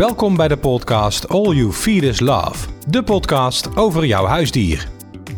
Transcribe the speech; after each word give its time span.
Welkom 0.00 0.36
bij 0.36 0.48
de 0.48 0.56
podcast 0.56 1.28
All 1.28 1.54
You 1.54 1.72
Feed 1.72 2.02
Is 2.02 2.20
Love, 2.20 2.68
de 2.88 3.02
podcast 3.02 3.76
over 3.76 4.06
jouw 4.06 4.24
huisdier. 4.24 4.88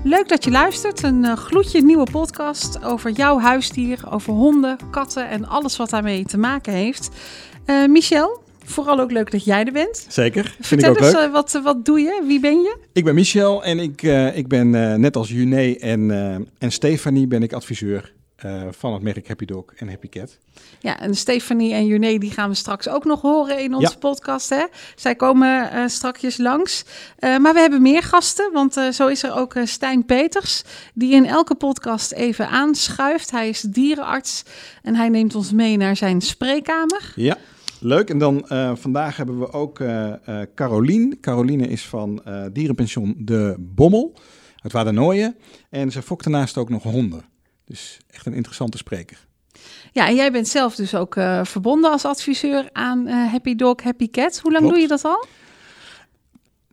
Leuk 0.04 0.28
dat 0.28 0.44
je 0.44 0.50
luistert. 0.50 1.02
Een 1.02 1.24
uh, 1.24 1.36
gloedje 1.36 1.82
nieuwe 1.82 2.06
podcast 2.10 2.84
over 2.84 3.10
jouw 3.10 3.38
huisdier, 3.38 3.98
over 4.10 4.32
honden, 4.32 4.76
katten 4.90 5.28
en 5.28 5.48
alles 5.48 5.76
wat 5.76 5.90
daarmee 5.90 6.24
te 6.24 6.38
maken 6.38 6.72
heeft. 6.72 7.10
Uh, 7.66 7.86
Michel, 7.86 8.42
vooral 8.64 9.00
ook 9.00 9.10
leuk 9.10 9.30
dat 9.30 9.44
jij 9.44 9.64
er 9.64 9.72
bent. 9.72 10.06
Zeker, 10.08 10.42
vind 10.44 10.66
Vertel 10.66 10.90
ik 10.90 10.96
ook 10.96 11.04
eens, 11.04 11.12
leuk. 11.14 11.26
uh, 11.26 11.32
wat, 11.32 11.60
wat 11.62 11.84
doe 11.84 12.00
je? 12.00 12.22
Wie 12.26 12.40
ben 12.40 12.60
je? 12.60 12.76
Ik 12.92 13.04
ben 13.04 13.14
Michel 13.14 13.64
en 13.64 13.78
ik, 13.78 14.02
uh, 14.02 14.36
ik 14.36 14.48
ben 14.48 14.74
uh, 14.74 14.94
net 14.94 15.16
als 15.16 15.28
Juné 15.28 15.72
en, 15.72 16.00
uh, 16.08 16.34
en 16.58 16.72
Stefanie 16.72 17.26
ben 17.26 17.42
ik 17.42 17.52
adviseur 17.52 18.12
uh, 18.46 18.62
van 18.70 18.92
het 18.92 19.02
merk 19.02 19.28
Happy 19.28 19.44
Dog 19.44 19.64
en 19.76 19.88
Happy 19.88 20.08
Cat. 20.08 20.38
Ja, 20.80 21.00
en 21.00 21.14
Stefanie 21.14 21.72
en 21.72 21.86
Juné 21.86 22.18
die 22.18 22.30
gaan 22.30 22.48
we 22.48 22.54
straks 22.54 22.88
ook 22.88 23.04
nog 23.04 23.20
horen 23.20 23.60
in 23.60 23.74
onze 23.74 23.92
ja. 23.92 23.98
podcast. 23.98 24.48
Hè? 24.48 24.64
Zij 24.96 25.14
komen 25.14 25.70
uh, 25.74 25.86
strakjes 25.86 26.36
langs. 26.36 26.84
Uh, 27.18 27.38
maar 27.38 27.52
we 27.54 27.60
hebben 27.60 27.82
meer 27.82 28.02
gasten, 28.02 28.52
want 28.52 28.74
zo 28.92 29.06
is 29.06 29.22
er 29.22 29.34
ook 29.34 29.54
Stijn 29.64 30.04
Peters... 30.04 30.62
die 30.94 31.14
in 31.14 31.26
elke 31.26 31.54
podcast 31.54 32.12
even 32.12 32.48
aanschuift. 32.48 33.30
Hij 33.30 33.48
is 33.48 33.60
dierenarts 33.60 34.44
en 34.82 34.94
hij 34.94 35.08
neemt 35.08 35.34
ons 35.34 35.52
mee 35.52 35.76
naar 35.76 35.96
zijn 35.96 36.20
spreekkamer. 36.20 37.12
Ja, 37.14 37.36
leuk. 37.80 38.10
En 38.10 38.18
dan 38.18 38.44
vandaag 38.76 39.16
hebben 39.16 39.38
we 39.38 39.52
ook 39.52 39.82
Carolien. 40.54 41.20
Caroline 41.20 41.68
is 41.68 41.86
van 41.86 42.22
dierenpension 42.52 43.14
De 43.18 43.56
Bommel 43.58 44.18
uit 44.62 44.72
Wadernooien. 44.72 45.36
En 45.70 45.90
ze 45.90 46.02
fokt 46.02 46.24
daarnaast 46.24 46.56
ook 46.56 46.68
nog 46.68 46.82
honden. 46.82 47.31
Dus 47.72 47.98
echt 48.10 48.26
een 48.26 48.34
interessante 48.34 48.76
spreker. 48.76 49.26
Ja, 49.92 50.06
en 50.08 50.14
jij 50.14 50.32
bent 50.32 50.48
zelf 50.48 50.74
dus 50.74 50.94
ook 50.94 51.16
uh, 51.16 51.44
verbonden 51.44 51.90
als 51.90 52.04
adviseur 52.04 52.68
aan 52.72 53.08
uh, 53.08 53.30
Happy 53.30 53.54
Dog, 53.54 53.82
Happy 53.82 54.10
Cat. 54.10 54.38
Hoe 54.38 54.52
lang 54.52 54.64
Klopt. 54.64 54.74
doe 54.74 54.82
je 54.82 54.88
dat 54.88 55.04
al? 55.04 55.26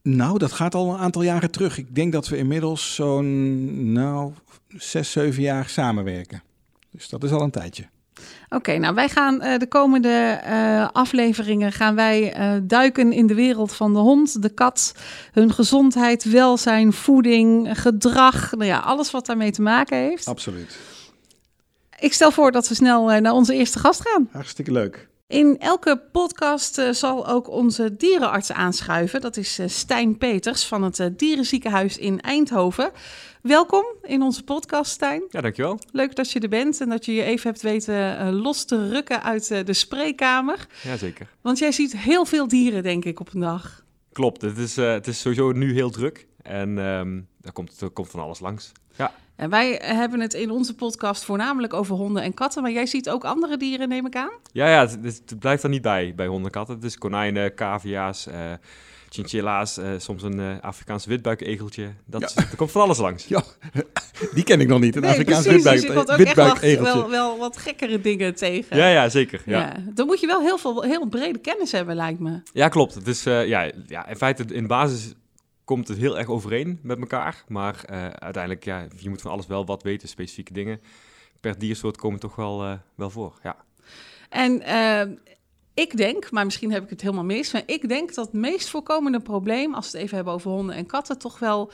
Nou, 0.02 0.38
dat 0.38 0.52
gaat 0.52 0.76
al 0.76 0.94
een 0.94 1.00
aantal 1.00 1.22
jaren 1.22 1.52
terug. 1.52 1.78
Ik 1.78 1.96
denk 1.96 2.12
dat 2.12 2.28
we 2.28 2.38
inmiddels 2.38 2.96
zo'n, 2.96 3.92
nou, 3.92 4.34
zes, 4.68 5.12
zeven 5.12 5.42
jaar 5.42 5.70
samenwerken. 5.70 6.44
Dus 6.92 7.10
dat 7.10 7.24
is 7.24 7.32
al 7.32 7.42
een 7.42 7.52
tijdje. 7.52 7.88
Oké, 8.46 8.56
okay, 8.56 8.78
nou 8.78 8.96
wij 8.96 9.10
gaan 9.10 9.44
uh, 9.44 9.58
de 9.58 9.68
komende 9.68 10.42
uh, 10.46 10.88
afleveringen 10.92 11.72
gaan 11.72 11.96
wij 11.96 12.40
uh, 12.40 12.62
duiken 12.64 13.12
in 13.12 13.28
de 13.28 13.34
wereld 13.34 13.74
van 13.74 13.94
de 13.94 14.00
hond, 14.00 14.42
de 14.42 14.50
kat, 14.50 14.94
hun 15.32 15.54
gezondheid, 15.54 16.24
welzijn, 16.24 16.94
voeding, 16.94 17.82
gedrag, 17.82 18.52
nou 18.52 18.66
ja, 18.66 18.80
alles 18.80 19.12
wat 19.12 19.26
daarmee 19.26 19.52
te 19.52 19.62
maken 19.62 19.98
heeft. 19.98 20.28
Absoluut. 20.28 20.78
Ik 22.00 22.14
stel 22.14 22.32
voor 22.32 22.52
dat 22.52 22.68
we 22.68 22.76
snel 22.76 23.06
naar 23.20 23.34
onze 23.34 23.54
eerste 23.54 23.80
gast 23.80 24.02
gaan. 24.10 24.30
Hartstikke 24.32 24.72
leuk. 24.72 25.08
In 25.30 25.60
elke 25.60 26.02
podcast 26.12 26.78
uh, 26.78 26.92
zal 26.92 27.28
ook 27.28 27.50
onze 27.50 27.96
dierenarts 27.96 28.52
aanschuiven. 28.52 29.22
Dat 29.22 29.38
is 29.38 29.60
uh, 29.60 29.68
Stijn 29.68 30.18
Peters 30.18 30.66
van 30.66 30.84
het 30.84 31.00
uh, 31.00 31.08
Dierenziekenhuis 31.16 31.98
in 31.98 32.22
Eindhoven. 32.22 32.92
Welkom 33.42 33.86
in 34.02 34.22
onze 34.22 34.44
podcast, 34.44 34.92
Stijn. 34.92 35.24
Ja, 35.30 35.42
dankjewel. 35.42 35.80
Leuk 35.92 36.16
dat 36.16 36.32
je 36.32 36.40
er 36.40 36.50
bent 36.50 36.82
en 36.82 36.90
dat 36.90 37.06
je 37.06 37.14
je 37.14 37.24
even 37.24 37.50
hebt 37.50 37.62
weten 37.62 38.34
los 38.34 38.66
te 38.66 38.90
rukken 38.90 39.24
uit 39.24 39.48
de 39.66 39.74
spreekkamer. 39.74 40.68
Jazeker. 40.84 41.28
Want 41.42 41.60
jij 41.60 41.72
ziet 41.72 41.98
heel 41.98 42.26
veel 42.26 42.48
dieren, 42.48 42.84
denk 42.84 43.06
ik, 43.06 43.20
op 43.20 43.34
een 43.34 43.40
dag. 43.40 43.84
Klopt, 44.12 44.42
het 44.42 44.58
is, 44.58 44.76
het 44.76 45.08
is 45.08 45.20
sowieso 45.20 45.52
nu 45.52 45.74
heel 45.74 45.90
druk 45.90 46.28
en 46.42 46.78
um, 46.78 47.28
er, 47.42 47.52
komt, 47.52 47.82
er 47.82 47.90
komt 47.90 48.10
van 48.10 48.20
alles 48.20 48.40
langs. 48.40 48.72
Ja. 48.96 49.14
En 49.40 49.50
wij 49.50 49.82
hebben 49.84 50.20
het 50.20 50.34
in 50.34 50.52
onze 50.52 50.76
podcast 50.76 51.24
voornamelijk 51.24 51.74
over 51.74 51.96
honden 51.96 52.24
en 52.24 52.34
katten, 52.34 52.62
maar 52.62 52.72
jij 52.72 52.86
ziet 52.86 53.10
ook 53.10 53.24
andere 53.24 53.58
dieren, 53.58 53.90
neem 53.90 54.06
ik 54.06 54.16
aan? 54.16 54.32
Ja, 54.52 54.70
ja 54.70 54.88
het, 54.88 55.22
het 55.26 55.40
blijft 55.40 55.64
er 55.64 55.70
niet 55.70 55.82
bij, 55.82 56.14
bij 56.16 56.28
honden 56.28 56.46
en 56.46 56.52
katten. 56.52 56.76
Het 56.76 56.84
is 56.84 56.98
konijnen, 56.98 57.56
cavia's, 57.56 58.28
uh, 58.28 58.36
chinchilla's, 59.10 59.78
uh, 59.78 59.90
soms 59.98 60.24
een 60.24 60.40
uh, 60.40 60.60
Afrikaans 60.62 61.06
witbuikegeltje. 61.06 61.94
Dat, 62.06 62.34
ja. 62.36 62.42
Er 62.42 62.56
komt 62.56 62.72
van 62.72 62.82
alles 62.82 62.98
langs. 62.98 63.26
Ja, 63.28 63.44
die 64.36 64.44
ken 64.44 64.62
ik 64.62 64.68
nog 64.68 64.80
niet, 64.80 64.96
een 64.96 65.02
nee, 65.02 65.12
Afrikaans 65.12 65.46
witbuik, 65.46 65.80
dus 65.80 65.88
je 65.88 65.94
komt 65.94 66.12
ook 66.12 66.18
witbuikegeltje. 66.18 66.70
echt 66.70 66.94
wel, 66.94 67.10
wel 67.10 67.38
wat 67.38 67.58
gekkere 67.58 68.02
dingen 68.02 68.36
tegen. 68.36 68.78
Ja, 68.78 68.88
ja 68.88 69.10
zeker. 69.10 69.42
Ja. 69.46 69.60
ja. 69.60 69.76
Dan 69.94 70.06
moet 70.06 70.20
je 70.20 70.28
wel 70.28 70.42
heel 70.42 70.58
veel, 70.58 70.82
heel 70.82 71.06
brede 71.06 71.40
kennis 71.40 71.72
hebben, 71.72 71.96
lijkt 71.96 72.20
me. 72.20 72.42
Ja, 72.54 72.68
klopt. 72.68 72.94
Het 72.94 73.08
is, 73.08 73.24
ja, 73.24 73.72
ja, 73.88 74.08
in 74.08 74.16
feite, 74.16 74.46
in 74.52 74.68
basis 74.68 75.14
komt 75.70 75.88
het 75.88 75.98
heel 75.98 76.18
erg 76.18 76.28
overeen 76.28 76.80
met 76.84 77.00
elkaar. 77.00 77.44
Maar 77.48 77.86
uh, 77.90 78.08
uiteindelijk, 78.08 78.66
ja, 78.66 78.88
je 78.96 79.10
moet 79.10 79.22
van 79.22 79.32
alles 79.32 79.48
wel 79.48 79.66
wat 79.66 79.84
weten, 79.84 80.08
specifieke 80.08 80.54
dingen. 80.54 80.82
Per 81.40 81.60
diersoort 81.60 81.98
komen 81.98 82.20
toch 82.20 82.36
wel, 82.36 82.64
uh, 82.64 82.74
wel 82.96 83.10
voor, 83.10 83.40
ja. 83.44 83.56
En 84.30 84.62
uh, 84.62 85.16
ik 85.74 85.98
denk, 85.98 86.32
maar 86.32 86.46
misschien 86.46 86.72
heb 86.72 86.84
ik 86.84 86.90
het 86.90 87.02
helemaal 87.02 87.24
mis, 87.24 87.54
maar 87.54 87.64
ik 87.66 87.88
denk 87.88 88.14
dat 88.14 88.26
het 88.26 88.36
meest 88.36 88.70
voorkomende 88.70 89.20
probleem, 89.20 89.74
als 89.74 89.92
we 89.92 89.92
het 89.92 90.06
even 90.06 90.16
hebben 90.16 90.34
over 90.34 90.52
honden 90.52 90.76
en 90.76 90.86
katten, 90.86 91.18
toch 91.18 91.40
wel 91.40 91.72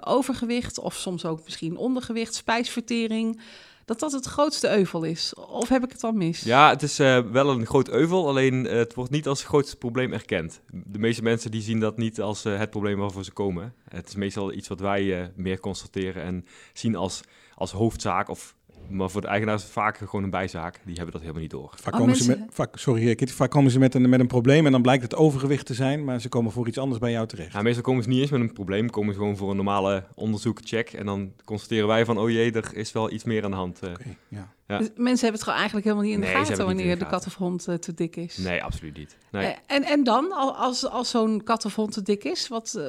overgewicht 0.00 0.78
of 0.78 0.94
soms 0.94 1.24
ook 1.24 1.44
misschien 1.44 1.76
ondergewicht, 1.76 2.34
spijsvertering 2.34 3.40
dat 3.84 4.00
dat 4.00 4.12
het 4.12 4.26
grootste 4.26 4.76
euvel 4.76 5.02
is. 5.02 5.34
Of 5.34 5.68
heb 5.68 5.84
ik 5.84 5.90
het 5.90 6.00
dan 6.00 6.16
mis? 6.16 6.40
Ja, 6.40 6.70
het 6.70 6.82
is 6.82 7.00
uh, 7.00 7.18
wel 7.18 7.50
een 7.50 7.66
groot 7.66 7.88
euvel, 7.88 8.28
alleen 8.28 8.64
uh, 8.64 8.72
het 8.72 8.94
wordt 8.94 9.10
niet 9.10 9.26
als 9.28 9.38
het 9.38 9.48
grootste 9.48 9.76
probleem 9.76 10.12
erkend. 10.12 10.60
De 10.70 10.98
meeste 10.98 11.22
mensen 11.22 11.50
die 11.50 11.62
zien 11.62 11.80
dat 11.80 11.96
niet 11.96 12.20
als 12.20 12.46
uh, 12.46 12.58
het 12.58 12.70
probleem 12.70 12.98
waarvoor 12.98 13.24
ze 13.24 13.32
komen. 13.32 13.74
Het 13.88 14.08
is 14.08 14.14
meestal 14.14 14.52
iets 14.52 14.68
wat 14.68 14.80
wij 14.80 15.32
meer 15.36 15.60
constateren 15.60 16.22
en 16.22 16.44
zien 16.72 16.96
als, 16.96 17.20
als 17.54 17.72
hoofdzaak 17.72 18.28
of 18.28 18.54
maar 18.88 19.10
voor 19.10 19.20
de 19.20 19.26
eigenaar 19.26 19.54
is 19.54 19.62
het 19.62 19.72
vaak 19.72 19.96
gewoon 19.96 20.24
een 20.24 20.30
bijzaak. 20.30 20.80
Die 20.84 20.94
hebben 20.94 21.12
dat 21.12 21.20
helemaal 21.20 21.42
niet 21.42 21.50
door. 21.50 21.72
Vaak 21.74 21.92
komen, 21.92 22.14
oh, 22.14 22.20
ze 22.20 22.28
met, 22.28 22.40
vaak, 22.50 22.78
sorry, 22.78 23.14
Kitty, 23.14 23.34
vaak 23.34 23.50
komen 23.50 23.70
ze 23.70 23.78
met 23.78 23.94
een, 23.94 24.08
met 24.08 24.20
een 24.20 24.26
probleem 24.26 24.66
en 24.66 24.72
dan 24.72 24.82
blijkt 24.82 25.02
het 25.02 25.14
overgewicht 25.14 25.66
te 25.66 25.74
zijn, 25.74 26.04
maar 26.04 26.20
ze 26.20 26.28
komen 26.28 26.52
voor 26.52 26.68
iets 26.68 26.78
anders 26.78 27.00
bij 27.00 27.10
jou 27.10 27.26
terecht. 27.26 27.52
Ja, 27.52 27.62
meestal 27.62 27.82
komen 27.82 28.02
ze 28.02 28.08
niet 28.08 28.20
eens 28.20 28.30
met 28.30 28.40
een 28.40 28.52
probleem, 28.52 28.90
komen 28.90 29.14
ze 29.14 29.20
gewoon 29.20 29.36
voor 29.36 29.50
een 29.50 29.56
normale 29.56 30.04
onderzoek, 30.14 30.58
check. 30.64 30.92
En 30.92 31.06
dan 31.06 31.32
constateren 31.44 31.86
wij 31.86 32.04
van, 32.04 32.18
oh 32.18 32.30
jee, 32.30 32.52
er 32.52 32.76
is 32.76 32.92
wel 32.92 33.10
iets 33.10 33.24
meer 33.24 33.44
aan 33.44 33.50
de 33.50 33.56
hand. 33.56 33.78
Okay, 33.82 34.16
ja. 34.28 34.52
Ja. 34.66 34.78
Dus 34.78 34.88
mensen 34.96 35.20
hebben 35.20 35.32
het 35.32 35.42
gewoon 35.42 35.58
eigenlijk 35.58 35.86
helemaal 35.86 36.06
niet 36.06 36.14
in 36.14 36.20
de 36.20 36.26
nee, 36.26 36.44
gaten 36.44 36.66
wanneer 36.66 36.98
de, 36.98 37.04
de 37.04 37.10
kat 37.10 37.26
of 37.26 37.34
hond 37.34 37.68
uh, 37.68 37.74
te 37.74 37.94
dik 37.94 38.16
is. 38.16 38.36
Nee, 38.36 38.62
absoluut 38.62 38.96
niet. 38.96 39.16
Nee. 39.30 39.46
Uh, 39.46 39.56
en, 39.66 39.82
en 39.82 40.04
dan, 40.04 40.32
als, 40.56 40.88
als 40.88 41.10
zo'n 41.10 41.42
kat 41.42 41.64
of 41.64 41.74
hond 41.74 41.92
te 41.92 42.02
dik 42.02 42.24
is, 42.24 42.48
wat, 42.48 42.74
uh, 42.78 42.84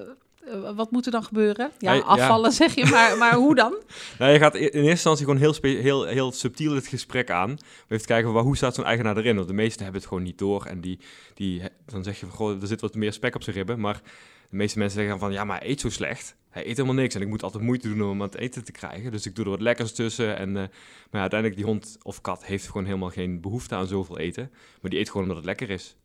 wat 0.75 0.91
moet 0.91 1.05
er 1.05 1.11
dan 1.11 1.23
gebeuren? 1.23 1.71
Ja, 1.77 1.99
afvallen 1.99 2.49
ja. 2.49 2.55
zeg 2.61 2.75
je, 2.75 2.85
maar, 2.85 3.17
maar 3.17 3.35
hoe 3.35 3.55
dan? 3.55 3.73
Nou, 4.19 4.31
je 4.31 4.39
gaat 4.39 4.55
in 4.55 4.61
eerste 4.61 4.89
instantie 4.89 5.25
gewoon 5.25 5.39
heel, 5.39 5.55
heel, 5.61 6.05
heel 6.05 6.31
subtiel 6.31 6.75
het 6.75 6.87
gesprek 6.87 7.29
aan. 7.29 7.49
Om 7.49 7.57
even 7.87 7.97
te 7.97 8.05
kijken, 8.05 8.33
waar, 8.33 8.43
hoe 8.43 8.57
staat 8.57 8.75
zo'n 8.75 8.85
eigenaar 8.85 9.17
erin? 9.17 9.35
Want 9.35 9.47
de 9.47 9.53
meesten 9.53 9.83
hebben 9.83 10.01
het 10.01 10.09
gewoon 10.09 10.23
niet 10.23 10.37
door. 10.37 10.65
En 10.65 10.81
die, 10.81 10.99
die, 11.33 11.61
dan 11.85 12.03
zeg 12.03 12.19
je 12.19 12.25
van, 12.25 12.35
goh, 12.35 12.61
er 12.61 12.67
zit 12.67 12.81
wat 12.81 12.95
meer 12.95 13.13
spek 13.13 13.35
op 13.35 13.43
zijn 13.43 13.55
ribben. 13.55 13.79
Maar 13.79 14.01
de 14.49 14.55
meeste 14.57 14.79
mensen 14.79 14.99
zeggen 14.99 15.19
van, 15.19 15.31
ja, 15.31 15.43
maar 15.43 15.59
hij 15.59 15.69
eet 15.69 15.79
zo 15.79 15.89
slecht. 15.89 16.35
Hij 16.49 16.67
eet 16.67 16.77
helemaal 16.77 17.01
niks 17.01 17.15
en 17.15 17.21
ik 17.21 17.27
moet 17.27 17.43
altijd 17.43 17.63
moeite 17.63 17.87
doen 17.87 18.01
om 18.01 18.09
hem 18.09 18.21
aan 18.21 18.27
het 18.27 18.37
eten 18.37 18.63
te 18.63 18.71
krijgen. 18.71 19.11
Dus 19.11 19.25
ik 19.25 19.35
doe 19.35 19.45
er 19.45 19.51
wat 19.51 19.61
lekkers 19.61 19.93
tussen. 19.93 20.37
En, 20.37 20.49
uh, 20.49 20.55
maar 20.55 20.69
ja, 21.11 21.19
uiteindelijk, 21.19 21.59
die 21.59 21.69
hond 21.69 21.97
of 22.01 22.21
kat 22.21 22.45
heeft 22.45 22.67
gewoon 22.67 22.85
helemaal 22.85 23.09
geen 23.09 23.41
behoefte 23.41 23.75
aan 23.75 23.87
zoveel 23.87 24.17
eten. 24.17 24.49
Maar 24.81 24.91
die 24.91 24.99
eet 24.99 25.07
gewoon 25.07 25.21
omdat 25.21 25.37
het 25.37 25.45
lekker 25.45 25.69
is. 25.69 25.95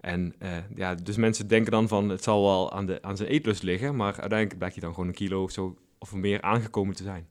En 0.00 0.34
uh, 0.42 0.56
ja, 0.74 0.94
dus 0.94 1.16
mensen 1.16 1.48
denken 1.48 1.72
dan 1.72 1.88
van 1.88 2.08
het 2.08 2.22
zal 2.22 2.42
wel 2.42 2.72
aan, 2.72 2.86
de, 2.86 3.02
aan 3.02 3.16
zijn 3.16 3.28
eetlust 3.28 3.62
liggen, 3.62 3.96
maar 3.96 4.20
uiteindelijk 4.20 4.56
blijkt 4.56 4.74
hij 4.74 4.84
dan 4.84 4.94
gewoon 4.94 5.08
een 5.08 5.14
kilo 5.14 5.42
of 5.42 5.50
zo 5.50 5.76
of 5.98 6.14
meer 6.14 6.40
aangekomen 6.40 6.94
te 6.94 7.02
zijn. 7.02 7.28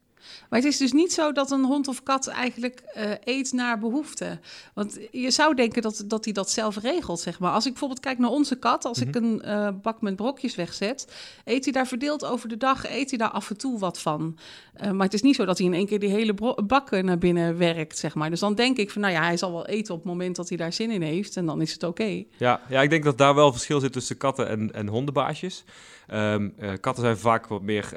Maar 0.48 0.58
het 0.58 0.68
is 0.68 0.76
dus 0.76 0.92
niet 0.92 1.12
zo 1.12 1.32
dat 1.32 1.50
een 1.50 1.64
hond 1.64 1.88
of 1.88 2.02
kat 2.02 2.26
eigenlijk 2.26 2.82
uh, 2.96 3.10
eet 3.24 3.52
naar 3.52 3.78
behoefte. 3.78 4.38
Want 4.74 4.98
je 5.10 5.30
zou 5.30 5.54
denken 5.54 5.82
dat, 5.82 6.04
dat 6.06 6.24
hij 6.24 6.32
dat 6.32 6.50
zelf 6.50 6.76
regelt, 6.76 7.20
zeg 7.20 7.38
maar. 7.38 7.52
Als 7.52 7.64
ik 7.64 7.70
bijvoorbeeld 7.70 8.00
kijk 8.00 8.18
naar 8.18 8.30
onze 8.30 8.58
kat, 8.58 8.84
als 8.84 9.00
ik 9.00 9.14
een 9.14 9.42
uh, 9.44 9.68
bak 9.82 10.00
met 10.00 10.16
brokjes 10.16 10.54
wegzet, 10.54 11.12
eet 11.44 11.64
hij 11.64 11.72
daar 11.72 11.86
verdeeld 11.86 12.24
over 12.24 12.48
de 12.48 12.56
dag, 12.56 12.88
eet 12.88 13.10
hij 13.10 13.18
daar 13.18 13.30
af 13.30 13.50
en 13.50 13.56
toe 13.56 13.78
wat 13.78 14.00
van. 14.00 14.38
Uh, 14.84 14.90
maar 14.90 15.04
het 15.04 15.14
is 15.14 15.22
niet 15.22 15.36
zo 15.36 15.44
dat 15.44 15.58
hij 15.58 15.66
in 15.66 15.74
één 15.74 15.86
keer 15.86 15.98
die 15.98 16.10
hele 16.10 16.34
bak 16.66 16.90
naar 16.90 17.18
binnen 17.18 17.58
werkt, 17.58 17.98
zeg 17.98 18.14
maar. 18.14 18.30
Dus 18.30 18.40
dan 18.40 18.54
denk 18.54 18.76
ik 18.76 18.90
van, 18.90 19.02
nou 19.02 19.14
ja, 19.14 19.22
hij 19.22 19.36
zal 19.36 19.52
wel 19.52 19.66
eten 19.66 19.94
op 19.94 20.00
het 20.00 20.08
moment 20.08 20.36
dat 20.36 20.48
hij 20.48 20.58
daar 20.58 20.72
zin 20.72 20.90
in 20.90 21.02
heeft 21.02 21.36
en 21.36 21.46
dan 21.46 21.60
is 21.60 21.72
het 21.72 21.82
oké. 21.82 22.02
Okay. 22.02 22.26
Ja, 22.36 22.60
ja, 22.68 22.82
ik 22.82 22.90
denk 22.90 23.04
dat 23.04 23.18
daar 23.18 23.34
wel 23.34 23.52
verschil 23.52 23.80
zit 23.80 23.92
tussen 23.92 24.16
katten 24.16 24.48
en, 24.48 24.72
en 24.74 24.88
hondenbaasjes. 24.88 25.64
Um, 26.12 26.54
katten 26.80 27.04
zijn 27.04 27.18
vaak 27.18 27.46
wat 27.46 27.62
meer 27.62 27.92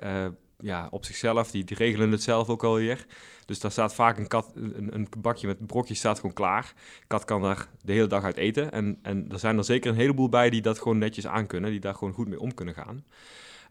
ja, 0.63 0.87
op 0.91 1.05
zichzelf. 1.05 1.51
Die, 1.51 1.63
die 1.63 1.77
regelen 1.77 2.11
het 2.11 2.23
zelf 2.23 2.49
ook 2.49 2.63
alweer. 2.63 3.05
Dus 3.45 3.59
daar 3.59 3.71
staat 3.71 3.95
vaak 3.95 4.17
een, 4.17 4.27
kat, 4.27 4.51
een, 4.55 4.95
een 4.95 5.07
bakje 5.17 5.47
met 5.47 5.65
brokjes 5.65 5.97
staat 5.97 6.19
gewoon 6.19 6.33
klaar. 6.33 6.73
kat 7.07 7.25
kan 7.25 7.41
daar 7.41 7.67
de 7.81 7.93
hele 7.93 8.07
dag 8.07 8.23
uit 8.23 8.37
eten. 8.37 8.71
En, 8.71 8.99
en 9.01 9.25
er 9.31 9.39
zijn 9.39 9.57
er 9.57 9.63
zeker 9.63 9.91
een 9.91 9.97
heleboel 9.97 10.29
bij 10.29 10.49
die 10.49 10.61
dat 10.61 10.79
gewoon 10.79 10.97
netjes 10.97 11.27
aan 11.27 11.47
kunnen. 11.47 11.71
Die 11.71 11.79
daar 11.79 11.95
gewoon 11.95 12.13
goed 12.13 12.27
mee 12.27 12.39
om 12.39 12.53
kunnen 12.53 12.73
gaan. 12.73 13.03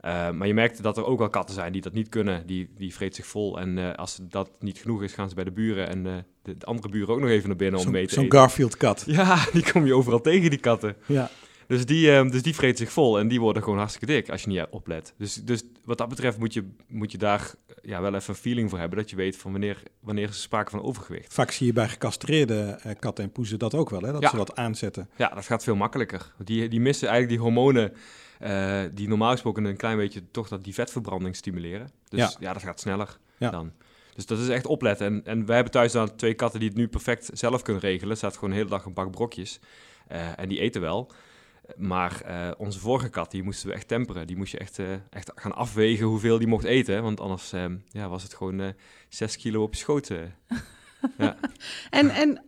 Uh, 0.05 0.31
maar 0.31 0.47
je 0.47 0.55
merkt 0.55 0.83
dat 0.83 0.97
er 0.97 1.05
ook 1.05 1.19
wel 1.19 1.31
katten 1.31 1.55
zijn 1.55 1.73
die 1.73 1.83
dat 1.83 1.93
niet 1.93 2.09
kunnen. 2.09 2.47
Die, 2.47 2.71
die 2.77 2.95
vreet 2.95 3.15
zich 3.15 3.27
vol. 3.27 3.59
En 3.61 3.77
uh, 3.77 3.95
als 3.95 4.19
dat 4.23 4.51
niet 4.59 4.79
genoeg 4.79 5.03
is, 5.03 5.13
gaan 5.13 5.29
ze 5.29 5.35
bij 5.35 5.45
de 5.45 5.51
buren. 5.51 5.89
En 5.89 6.07
uh, 6.07 6.13
de, 6.43 6.57
de, 6.57 6.67
andere 6.67 6.89
buren 6.89 7.15
ook 7.15 7.21
nog 7.21 7.29
even 7.29 7.49
naar 7.49 7.57
binnen 7.57 7.81
om 7.81 7.91
mee 7.91 8.07
te 8.07 8.15
Zo'n. 8.15 8.33
Garfield-kat. 8.33 9.05
Ja, 9.13 9.47
die 9.53 9.73
kom 9.73 9.87
je 9.87 9.95
overal 9.95 10.21
tegen, 10.21 10.51
die 10.51 10.59
katten. 10.59 10.97
Ja. 11.07 11.31
Dus 11.73 11.87
die, 11.87 12.11
ehm, 12.13 12.31
dus 12.31 12.43
die 12.43 12.55
vreten 12.55 12.79
zich 12.79 12.93
vol 12.93 13.19
en 13.19 13.29
die 13.29 13.41
worden 13.41 13.63
gewoon 13.63 13.79
hartstikke 13.79 14.07
dik 14.07 14.31
als 14.31 14.43
je 14.43 14.49
niet 14.49 14.67
oplet. 14.71 15.15
Dus, 15.17 15.35
dus 15.35 15.63
wat 15.85 15.99
dat 15.99 16.09
betreft 16.09 16.39
moet 16.39 16.53
je, 16.55 16.69
moet 16.89 17.13
je 17.13 17.19
daar 17.19 17.55
ja, 17.83 18.01
wel 18.01 18.15
even 18.15 18.29
een 18.35 18.41
feeling 18.41 18.71
voor 18.71 18.79
hebben. 18.79 18.99
Dat 18.99 19.11
je 19.11 19.17
weet 19.17 19.37
van 19.37 19.51
wanneer, 19.51 19.83
wanneer 20.01 20.25
is 20.29 20.35
er 20.35 20.35
sprake 20.43 20.71
van 20.71 20.83
overgewicht. 20.83 21.35
Vaak 21.35 21.51
zie 21.51 21.67
je 21.67 21.73
bij 21.73 21.89
gecastreerde 21.89 22.79
eh, 22.83 22.93
katten 22.99 23.25
en 23.25 23.33
poezen 23.33 23.59
dat 23.59 23.75
ook 23.75 23.91
wel, 23.91 24.01
hè? 24.01 24.13
dat 24.13 24.23
Ja. 24.23 24.31
ze 24.31 24.37
dat 24.37 24.57
aanzetten. 24.57 25.09
Ja, 25.17 25.29
dat 25.29 25.45
gaat 25.47 25.65
veel 25.65 25.77
makkelijker. 25.77 26.33
Die, 26.45 26.69
die 26.69 26.81
missen 26.81 27.09
eigenlijk 27.09 27.39
die 27.41 27.51
hormonen 27.53 27.93
eh, 28.39 28.81
die 28.93 29.09
normaal 29.09 29.31
gesproken 29.31 29.65
een 29.65 29.77
klein 29.77 29.97
beetje 29.97 30.23
toch 30.31 30.49
dat 30.49 30.65
die 30.65 30.75
vetverbranding 30.75 31.37
stimuleren. 31.37 31.91
Dus 32.09 32.21
Ja. 32.21 32.33
ja, 32.41 32.53
dat 32.53 32.63
gaat 32.63 32.81
sneller 32.81 33.19
Ja. 33.39 33.51
dan. 33.51 33.73
Dus 34.15 34.27
dat 34.27 34.39
is 34.39 34.49
echt 34.49 34.67
opletten. 34.67 35.07
En, 35.07 35.21
en 35.25 35.47
wij 35.47 35.55
hebben 35.55 35.73
thuis 35.73 35.93
dan 35.93 36.17
twee 36.17 36.35
katten 36.35 36.61
die 36.61 36.69
het 36.69 36.79
nu 36.79 36.89
perfect 36.89 37.31
zelf 37.33 37.63
kunnen 37.63 37.83
regelen. 37.83 38.11
Er 38.11 38.17
staat 38.17 38.35
gewoon 38.35 38.51
de 38.51 38.57
hele 38.57 38.69
dag 38.69 38.85
een 38.85 38.93
bak 38.95 39.11
brokjes. 39.11 39.61
Eh, 40.09 40.39
en 40.39 40.49
die 40.49 40.61
eten 40.61 40.81
wel. 40.81 41.11
Maar 41.77 42.21
eh, 42.21 42.51
onze 42.57 42.79
vorige 42.79 43.09
kat, 43.09 43.31
die 43.31 43.43
moesten 43.43 43.69
we 43.69 43.75
echt 43.75 43.89
temperen. 43.89 44.27
Die 44.27 44.37
moest 44.37 44.53
je 44.53 44.59
echt, 44.59 44.79
eh, 44.79 44.93
echt 45.11 45.33
gaan 45.35 45.55
afwegen 45.55 46.07
hoeveel 46.07 46.39
die 46.39 46.47
mocht 46.47 46.65
eten. 46.65 47.03
Want 47.03 47.21
anders 47.21 47.53
eh, 47.53 47.67
ja, 47.89 48.09
was 48.09 48.23
het 48.23 48.35
gewoon 48.35 48.61
eh 48.61 48.69
6 49.09 49.37
kilo 49.37 49.63
op 49.63 49.75
ja. 51.19 51.37
En, 51.91 52.11
en 52.11 52.43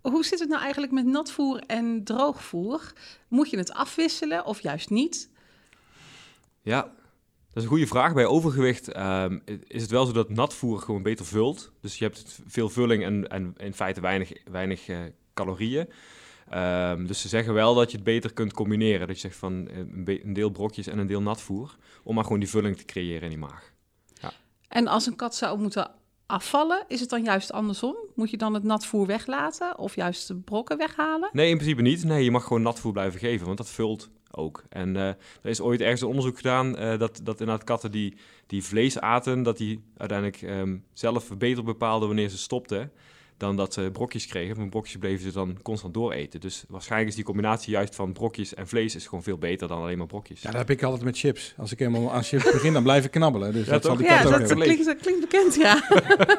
hoe 0.00 0.24
zit 0.24 0.38
het 0.38 0.48
nou 0.48 0.62
eigenlijk 0.62 0.92
met 0.92 1.06
natvoer 1.06 1.58
en 1.58 2.04
droogvoer? 2.04 2.92
Moet 3.28 3.50
je 3.50 3.56
het 3.56 3.72
afwisselen 3.72 4.44
of 4.44 4.60
juist 4.60 4.90
niet? 4.90 5.30
Ja, 6.62 6.82
dat 6.82 7.56
is 7.56 7.62
een 7.62 7.68
goede 7.68 7.86
vraag. 7.86 8.14
Bij 8.14 8.26
overgewicht 8.26 8.88
ehm, 8.88 9.38
is 9.66 9.82
het 9.82 9.90
wel 9.90 10.06
zo 10.06 10.12
dat 10.12 10.30
natvoer 10.30 10.78
gewoon 10.78 11.02
beter 11.02 11.26
vult. 11.26 11.72
Dus 11.80 11.98
je 11.98 12.04
hebt 12.04 12.40
veel 12.46 12.68
vulling 12.68 13.04
en, 13.04 13.28
en 13.28 13.54
in 13.56 13.74
feite 13.74 14.00
weinig, 14.00 14.32
weinig 14.44 14.88
calorieën. 15.34 15.88
Ehm, 16.52 17.06
dus 17.06 17.20
ze 17.20 17.28
zeggen 17.28 17.54
wel 17.54 17.74
dat 17.74 17.90
je 17.90 17.96
het 17.96 18.06
beter 18.06 18.32
kunt 18.32 18.52
combineren. 18.52 19.06
Dat 19.06 19.16
je 19.16 19.22
zegt 19.22 19.36
van 19.36 19.68
eh, 19.68 19.78
een, 20.22 20.32
deel 20.32 20.50
brokjes 20.50 20.86
en 20.86 20.98
een 20.98 21.06
deel 21.06 21.22
natvoer. 21.22 21.76
Om 22.02 22.14
maar 22.14 22.24
gewoon 22.24 22.40
die 22.40 22.48
vulling 22.48 22.76
te 22.76 22.84
creëren 22.84 23.22
in 23.22 23.28
die 23.28 23.38
maag. 23.38 23.72
En 24.68 24.86
als 24.86 25.06
een 25.06 25.16
kat 25.16 25.34
zou 25.34 25.58
moeten 25.58 25.90
afvallen, 26.26 26.84
is 26.88 27.00
het 27.00 27.10
dan 27.10 27.22
juist 27.22 27.52
andersom? 27.52 27.96
Moet 28.14 28.30
je 28.30 28.36
dan 28.36 28.54
het 28.54 28.62
natvoer 28.62 29.06
weglaten 29.06 29.78
of 29.78 29.94
juist 29.96 30.28
de 30.28 30.34
brokken 30.34 30.78
weghalen? 30.78 31.30
Nee, 31.32 31.50
in 31.50 31.56
principe 31.56 31.82
niet. 31.82 32.04
Nee, 32.04 32.24
je 32.24 32.30
mag 32.30 32.44
gewoon 32.44 32.62
natvoer 32.62 32.92
blijven 32.92 33.20
geven, 33.20 33.46
want 33.46 33.58
dat 33.58 33.70
vult 33.70 34.10
ook. 34.30 34.64
En 34.68 34.96
eh, 34.96 35.08
er 35.08 35.16
is 35.42 35.60
ooit 35.60 35.80
ergens 35.80 36.00
een 36.00 36.08
onderzoek 36.08 36.36
gedaan 36.36 36.76
eh, 36.76 36.98
dat, 36.98 37.20
dat 37.22 37.40
inderdaad 37.40 37.64
katten 37.64 37.90
die, 37.90 38.16
die 38.46 38.64
vlees 38.64 38.98
aten, 38.98 39.42
dat 39.42 39.56
die 39.56 39.84
uiteindelijk 39.96 40.42
ehm, 40.42 40.78
zelf 40.92 41.38
beter 41.38 41.64
bepaalden 41.64 42.08
wanneer 42.08 42.28
ze 42.28 42.38
stopten 42.38 42.92
dan 43.42 43.56
dat 43.56 43.72
ze 43.72 43.90
brokjes 43.92 44.26
kregen. 44.26 44.56
Van 44.56 44.68
brokjes 44.68 44.96
bleven 44.96 45.24
ze 45.24 45.32
dan 45.32 45.58
constant 45.62 45.94
dooreten. 45.94 46.40
Dus 46.40 46.64
waarschijnlijk 46.68 47.10
is 47.10 47.16
die 47.16 47.24
combinatie 47.24 47.72
juist 47.72 47.94
van 47.94 48.12
brokjes 48.12 48.54
en 48.54 48.68
vlees 48.68 48.94
is 48.94 49.04
gewoon 49.06 49.22
veel 49.22 49.38
beter 49.38 49.68
dan 49.68 49.80
alleen 49.80 49.98
maar 49.98 50.06
brokjes. 50.06 50.42
Ja, 50.42 50.50
dat 50.50 50.58
heb 50.58 50.70
ik 50.70 50.82
altijd 50.82 51.04
met 51.04 51.18
chips. 51.18 51.54
Als 51.56 51.72
ik 51.72 51.78
helemaal 51.78 52.12
aan 52.12 52.22
chips 52.22 52.44
begin, 52.52 52.72
dan 52.72 52.82
blijf 52.82 53.04
ik 53.04 53.10
knabbelen. 53.10 53.52
Dus 53.52 53.66
Ja, 53.66 53.72
dat 53.72 53.84
zal 53.84 53.96
die 53.96 54.06
Ja, 54.06 54.16
kat 54.16 54.26
ook 54.26 54.38
dat, 54.38 54.48
dat 54.48 54.58
klinkt, 54.58 54.84
dat 54.84 54.96
klinkt 54.96 55.20
bekend, 55.20 55.54
ja. 55.54 55.88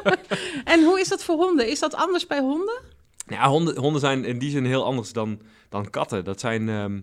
en 0.73 0.83
hoe 0.83 0.99
is 0.99 1.07
dat 1.07 1.23
voor 1.23 1.35
honden? 1.35 1.69
Is 1.69 1.79
dat 1.79 1.95
anders 1.95 2.27
bij 2.27 2.39
honden? 2.39 2.81
Ja, 3.27 3.47
honden, 3.47 3.77
honden 3.77 4.01
zijn 4.01 4.25
in 4.25 4.39
die 4.39 4.49
zin 4.49 4.65
heel 4.65 4.85
anders 4.85 5.13
dan, 5.13 5.39
dan 5.69 5.89
katten. 5.89 6.23
Dat 6.23 6.39
zijn 6.39 6.69
ehm, 6.69 6.93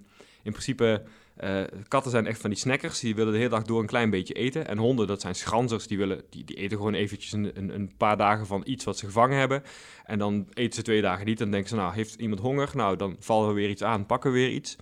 in 0.43 0.53
principe... 0.53 1.03
eh, 1.41 1.63
katten 1.89 2.11
zijn 2.11 2.27
echt 2.27 2.41
van 2.41 2.51
die 2.51 2.59
snackers. 2.59 3.01
Die 3.01 3.15
willen 3.15 3.33
de 3.33 3.39
hele 3.39 3.51
dag 3.51 3.63
door 3.63 3.81
een 3.81 3.87
klein 3.87 4.11
beetje 4.11 4.35
eten. 4.35 4.69
En 4.69 4.79
honden, 4.79 5.07
dat 5.07 5.21
zijn 5.21 5.35
schranzers. 5.35 5.87
Die, 5.87 5.99
willen, 5.99 6.23
die, 6.31 6.45
die 6.45 6.57
eten 6.57 6.77
gewoon 6.77 6.95
eventjes 6.95 7.33
een, 7.33 7.51
een, 7.55 7.75
een 7.75 7.93
paar 7.97 8.17
dagen 8.17 8.47
van 8.47 8.63
iets 8.65 8.85
wat 8.85 8.99
ze 8.99 9.07
gevangen 9.07 9.39
hebben. 9.39 9.63
En 10.05 10.19
dan 10.19 10.47
eten 10.55 10.75
ze 10.75 10.83
twee 10.83 11.03
dagen 11.03 11.27
niet. 11.27 11.39
Dan 11.39 11.51
denken 11.51 11.69
ze, 11.69 11.77
nou, 11.77 11.95
heeft 11.95 12.15
iemand 12.15 12.41
honger? 12.41 12.71
Nou, 12.75 12.97
dan 12.97 13.17
vallen 13.19 13.49
we 13.49 13.55
weer 13.55 13.69
iets 13.69 13.83
aan, 13.83 14.07
pakken 14.07 14.33
we 14.33 14.39
weer 14.39 14.51
iets. 14.51 14.77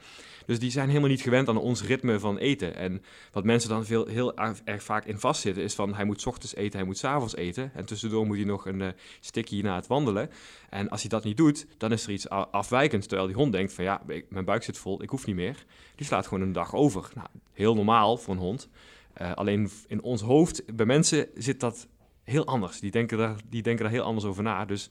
Dus 0.49 0.59
die 0.59 0.71
zijn 0.71 0.89
helemaal 0.89 1.09
niet 1.09 1.21
gewend 1.21 1.49
aan 1.49 1.57
ons 1.57 1.83
ritme 1.83 2.19
van 2.19 2.39
eten. 2.39 2.75
En 2.75 3.03
wat 3.33 3.45
mensen 3.45 3.71
dan 3.71 3.85
veel, 3.85 4.07
heel 4.07 4.37
erg, 4.65 4.83
vaak 4.83 5.05
in 5.05 5.19
vastzitten... 5.19 5.63
is 5.63 5.75
van, 5.75 5.95
hij 5.95 6.05
moet 6.05 6.27
ochtends 6.27 6.55
eten, 6.55 6.79
hij 6.79 6.87
moet 6.87 6.99
's 6.99 7.05
avonds 7.05 7.37
eten. 7.37 7.71
En 7.75 7.85
tussendoor 7.85 8.27
moet 8.27 8.37
hij 8.37 8.45
nog 8.45 8.67
een 8.67 8.83
eh 8.83 8.89
stikje 9.21 9.63
na 9.63 9.75
het 9.75 9.87
wandelen. 9.87 10.31
En 10.71 10.89
als 10.89 11.01
hij 11.01 11.11
dat 11.11 11.25
niet 11.25 11.37
doet, 11.37 11.67
dan 11.79 11.93
is 11.93 12.05
er 12.05 12.13
iets 12.13 12.29
afwijkends. 12.29 13.07
Terwijl 13.07 13.29
die 13.29 13.37
hond 13.37 13.53
denkt 13.53 13.73
van, 13.73 13.85
ja, 13.85 14.03
mijn 14.29 14.45
buik 14.45 14.63
zit 14.63 14.79
vol, 14.79 15.03
ik 15.03 15.11
hoef 15.11 15.27
niet 15.27 15.37
meer. 15.37 15.65
Die 15.95 16.07
slaat 16.07 16.27
gewoon 16.27 16.43
een 16.43 16.53
dag 16.53 16.75
over. 16.75 17.11
Nou, 17.15 17.29
heel 17.53 17.75
normaal 17.75 18.17
voor 18.17 18.35
een 18.35 18.41
hond. 18.41 18.69
Eh, 19.13 19.33
alleen 19.33 19.71
in 19.87 20.03
ons 20.03 20.23
hoofd, 20.23 20.77
bij 20.77 20.87
mensen, 20.87 21.27
zit 21.35 21.61
dat 21.61 21.89
heel 22.23 22.47
anders. 22.47 22.81
Die 22.81 22.91
denken 22.91 23.19
daar, 23.19 23.37
die 23.49 23.63
denken 23.63 23.85
daar 23.85 23.93
heel 23.93 24.05
anders 24.05 24.27
over 24.27 24.43
na. 24.43 24.65
Dus 24.65 24.91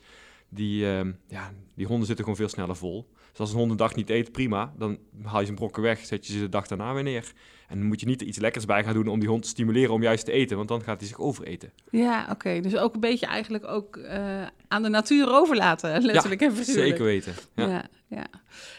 die, 0.50 0.86
ehm, 0.86 1.12
ja, 1.28 1.52
die 1.76 1.86
honden 1.86 2.06
zitten 2.06 2.26
gewoon 2.26 2.40
veel 2.40 2.50
sneller 2.50 2.76
vol. 2.76 3.08
Dus 3.32 3.40
als 3.40 3.52
een 3.52 3.58
hond 3.58 3.72
een 3.72 3.78
dag 3.78 3.96
niet 3.96 4.10
eet, 4.10 4.32
prima. 4.32 4.74
Dan 4.78 4.98
haal 5.24 5.40
je 5.40 5.46
zijn 5.46 5.58
brokken 5.58 5.82
weg, 5.82 6.06
zet 6.06 6.28
je 6.28 6.34
ze 6.34 6.40
de 6.40 6.50
dag 6.50 6.68
daarna 6.68 6.94
weer 6.94 7.04
neer. 7.04 7.34
En 7.68 7.78
dan 7.78 7.88
moet 7.88 8.00
je 8.00 8.06
niet 8.06 8.22
er 8.22 8.28
iets 8.28 8.38
lekkers 8.38 8.66
bij 8.66 8.84
gaan 8.84 8.94
doen 8.94 9.08
om 9.08 9.20
die 9.20 9.30
hond 9.30 9.44
te 9.44 9.50
stimuleren 9.50 9.94
om 9.94 10.02
juist 10.02 10.26
te 10.26 10.32
eten. 10.32 10.58
Want 10.58 10.70
dan 10.70 10.82
gaat 10.82 11.00
hij 11.00 11.08
zich 11.08 11.20
overeten. 11.20 11.72
Ja, 11.92 12.28
oké. 12.32 12.60
Dus 12.60 12.78
ook 12.78 12.94
een 12.94 13.00
beetje 13.00 13.26
eigenlijk 13.26 13.68
ook 13.68 13.98
eh, 13.98 14.42
aan 14.68 14.84
de 14.84 14.90
natuur 14.90 15.30
overlaten, 15.32 16.02
letterlijk 16.02 16.42
en 16.42 16.56
figuurlijk. 16.56 16.88
Zeker 16.88 17.06
weten. 17.06 17.34
Ja. 17.56 17.68
Ja, 17.68 17.86
ja. 18.08 18.26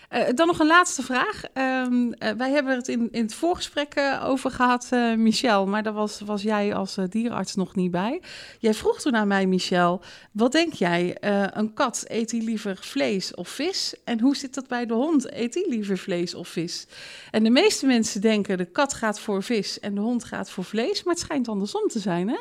Eh, 0.08 0.34
dan 0.34 0.46
nog 0.46 0.58
een 0.58 0.66
laatste 0.66 1.02
vraag. 1.02 1.42
Ehm, 1.52 2.12
eh, 2.12 2.30
wij 2.30 2.50
hebben 2.50 2.74
het 2.74 2.88
in, 2.88 3.08
in 3.10 3.22
het 3.22 3.34
voorgesprek 3.34 3.94
eh, 3.94 4.24
over 4.26 4.50
gehad, 4.50 4.86
eh, 4.90 5.14
Michel, 5.14 5.66
maar 5.66 5.82
daar 5.82 5.92
was, 5.92 6.20
was 6.20 6.42
jij 6.42 6.74
als 6.74 6.96
dierenarts 7.08 7.54
nog 7.54 7.74
niet 7.74 7.90
bij. 7.90 8.22
Jij 8.58 8.74
vroeg 8.74 9.00
toen 9.00 9.16
aan 9.16 9.28
mij, 9.28 9.46
Michel, 9.46 10.00
wat 10.32 10.52
denk 10.52 10.72
jij? 10.72 11.16
een 11.52 11.74
kat, 11.74 12.04
eet 12.06 12.30
hij 12.30 12.40
liever 12.40 12.76
vlees 12.76 13.34
of 13.34 13.48
vis? 13.48 13.94
En 14.04 14.20
hoe 14.20 14.36
zit 14.36 14.54
dat 14.54 14.68
bij 14.68 14.86
de 14.86 14.94
hond? 14.94 15.32
Eet 15.32 15.54
hij 15.54 15.66
liever 15.68 15.98
vlees 15.98 16.34
of 16.34 16.48
vis? 16.48 16.86
En 17.30 17.44
de 17.44 17.50
meeste 17.50 17.86
mensen 17.86 18.20
denken, 18.20 18.58
de 18.58 18.64
kat 18.64 18.94
gaat 18.94 19.20
voor 19.20 19.42
vis 19.42 19.80
en 19.80 19.94
de 19.94 20.00
hond 20.00 20.24
gaat 20.24 20.50
voor 20.50 20.64
vlees, 20.64 21.02
maar 21.02 21.14
het 21.14 21.22
schijnt 21.22 21.48
andersom 21.48 21.88
te 21.88 21.98
zijn, 21.98 22.28
hè? 22.28 22.38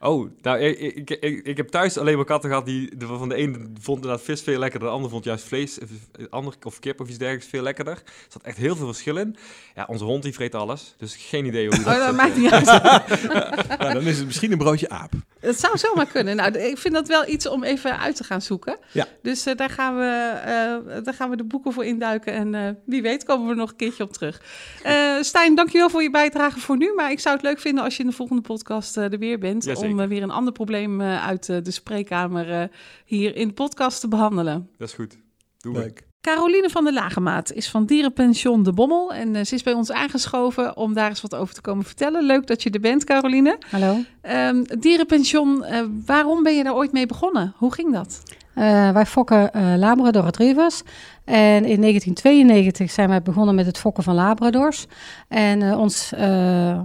Oh, 0.00 0.30
nou, 0.42 0.58
ik, 0.58 0.78
ik, 0.78 1.10
ik, 1.10 1.46
ik 1.46 1.56
heb 1.56 1.68
thuis 1.68 1.98
alleen 1.98 2.16
maar 2.16 2.24
katten 2.24 2.50
gehad 2.50 2.66
die 2.66 2.96
de- 2.96 3.06
van 3.06 3.28
de 3.28 3.38
een 3.38 3.76
vond 3.80 3.96
inderdaad 4.02 4.24
vis 4.24 4.42
veel 4.42 4.58
lekkerder, 4.58 4.88
de 4.88 4.94
ander 4.94 5.10
vond 5.10 5.24
juist 5.24 5.44
vlees, 5.44 5.78
eh, 5.78 5.88
de 6.12 6.30
ander 6.30 6.54
of 6.62 6.78
kip 6.78 7.00
of 7.00 7.08
iets 7.08 7.18
dergelijks 7.18 7.48
veel 7.48 7.62
lekkerder. 7.62 7.94
Er 7.94 8.02
zat 8.28 8.42
echt 8.42 8.56
heel 8.56 8.76
veel 8.76 8.86
verschil 8.86 9.16
in. 9.16 9.36
Ja, 9.74 9.84
onze 9.88 10.04
hond 10.04 10.22
die 10.22 10.32
vreet 10.32 10.54
alles, 10.54 10.94
dus 10.98 11.16
geen 11.16 11.44
idee 11.44 11.66
hoe 11.68 11.78
Oh, 11.78 11.84
dat... 11.84 11.94
dat 11.96 12.08
eh, 12.08 12.16
maakt 12.16 12.36
niet 12.36 12.50
uit. 12.50 12.64
Nou, 13.78 13.92
dan 13.92 14.02
is 14.02 14.16
het 14.16 14.26
misschien 14.26 14.52
een 14.52 14.58
broodje 14.58 14.88
aap. 14.88 15.12
Het 15.40 15.60
zou 15.60 15.78
zomaar 15.78 16.06
kunnen. 16.06 16.36
Nou, 16.36 16.58
ik 16.58 16.78
vind 16.78 16.94
dat 16.94 17.08
wel 17.08 17.28
iets 17.28 17.48
om 17.48 17.64
even 17.64 17.98
uit 17.98 18.16
te 18.16 18.24
gaan 18.24 18.42
zoeken. 18.42 18.78
Ja. 18.92 19.06
Dus 19.22 19.46
eh, 19.46 19.56
daar, 19.56 19.70
gaan 19.70 19.96
we, 19.96 20.32
eh, 20.44 21.04
daar 21.04 21.14
gaan 21.14 21.30
we 21.30 21.36
de 21.36 21.44
boeken 21.44 21.72
voor 21.72 21.84
induiken. 21.84 22.32
En 22.32 22.54
eh, 22.54 22.68
wie 22.84 23.02
weet 23.02 23.24
komen 23.24 23.44
we 23.46 23.50
er 23.52 23.56
nog 23.58 23.70
een 23.70 23.76
keertje 23.76 24.02
op 24.02 24.12
terug. 24.12 24.40
Eh 24.82 24.94
Stijn, 25.20 25.54
dankjewel 25.54 25.90
voor 25.90 26.02
je 26.02 26.10
bijdrage 26.10 26.58
voor 26.60 26.76
nu. 26.76 26.92
Maar 26.94 27.10
ik 27.10 27.20
zou 27.20 27.34
het 27.34 27.44
leuk 27.44 27.60
vinden 27.60 27.84
als 27.84 27.96
je 27.96 28.02
in 28.02 28.08
de 28.08 28.14
volgende 28.14 28.42
podcast 28.42 28.96
er 28.96 29.18
weer 29.18 29.38
bent. 29.38 29.64
Om 29.92 30.00
eh, 30.00 30.08
weer 30.08 30.22
een 30.22 30.30
ander 30.30 30.52
probleem 30.52 31.00
eh, 31.00 31.26
uit 31.26 31.48
eh, 31.48 31.56
de 31.62 31.70
spreekkamer 31.70 32.70
hier 33.04 33.36
in 33.36 33.48
de 33.48 33.54
podcast 33.54 34.00
te 34.00 34.08
behandelen. 34.08 34.70
Dat 34.78 34.88
is 34.88 34.94
goed. 34.94 35.18
Doen 35.58 35.72
we. 35.72 35.78
Leuk. 35.78 36.06
Caroline 36.20 36.70
van 36.70 36.84
der 36.84 36.92
Lagemaat 36.92 37.52
is 37.52 37.68
van 37.68 37.86
Dierenpension 37.86 38.62
De 38.62 38.72
Bommel. 38.72 39.14
En 39.14 39.46
ze 39.46 39.54
is 39.54 39.62
bij 39.62 39.72
ons 39.72 39.92
aangeschoven 39.92 40.76
om 40.76 40.94
daar 40.94 41.08
eens 41.08 41.20
wat 41.20 41.34
over 41.34 41.54
te 41.54 41.60
komen 41.60 41.84
vertellen. 41.84 42.24
Leuk 42.24 42.46
dat 42.46 42.62
je 42.62 42.70
er 42.70 42.80
bent, 42.80 43.04
Caroline. 43.04 43.58
Hallo. 43.70 43.98
Ehm, 44.20 44.62
dierenpension, 44.78 45.64
eh, 45.64 45.84
waarom 46.06 46.42
ben 46.42 46.56
je 46.56 46.64
daar 46.64 46.74
ooit 46.74 46.92
mee 46.92 47.06
begonnen? 47.06 47.54
Hoe 47.56 47.72
ging 47.72 47.92
dat? 47.92 48.22
Eh, 48.56 48.90
wij 48.90 49.06
fokken 49.06 49.52
eh 49.52 49.74
Labrador 49.76 50.24
Retrievers. 50.24 50.82
En 51.24 51.64
in 51.64 51.80
1992 51.80 52.90
zijn 52.90 53.08
wij 53.08 53.22
begonnen 53.22 53.54
met 53.54 53.66
het 53.66 53.78
fokken 53.78 54.02
van 54.02 54.14
Labradors. 54.14 54.86
En 55.28 55.62
eh, 55.62 55.78
ons, 55.78 56.12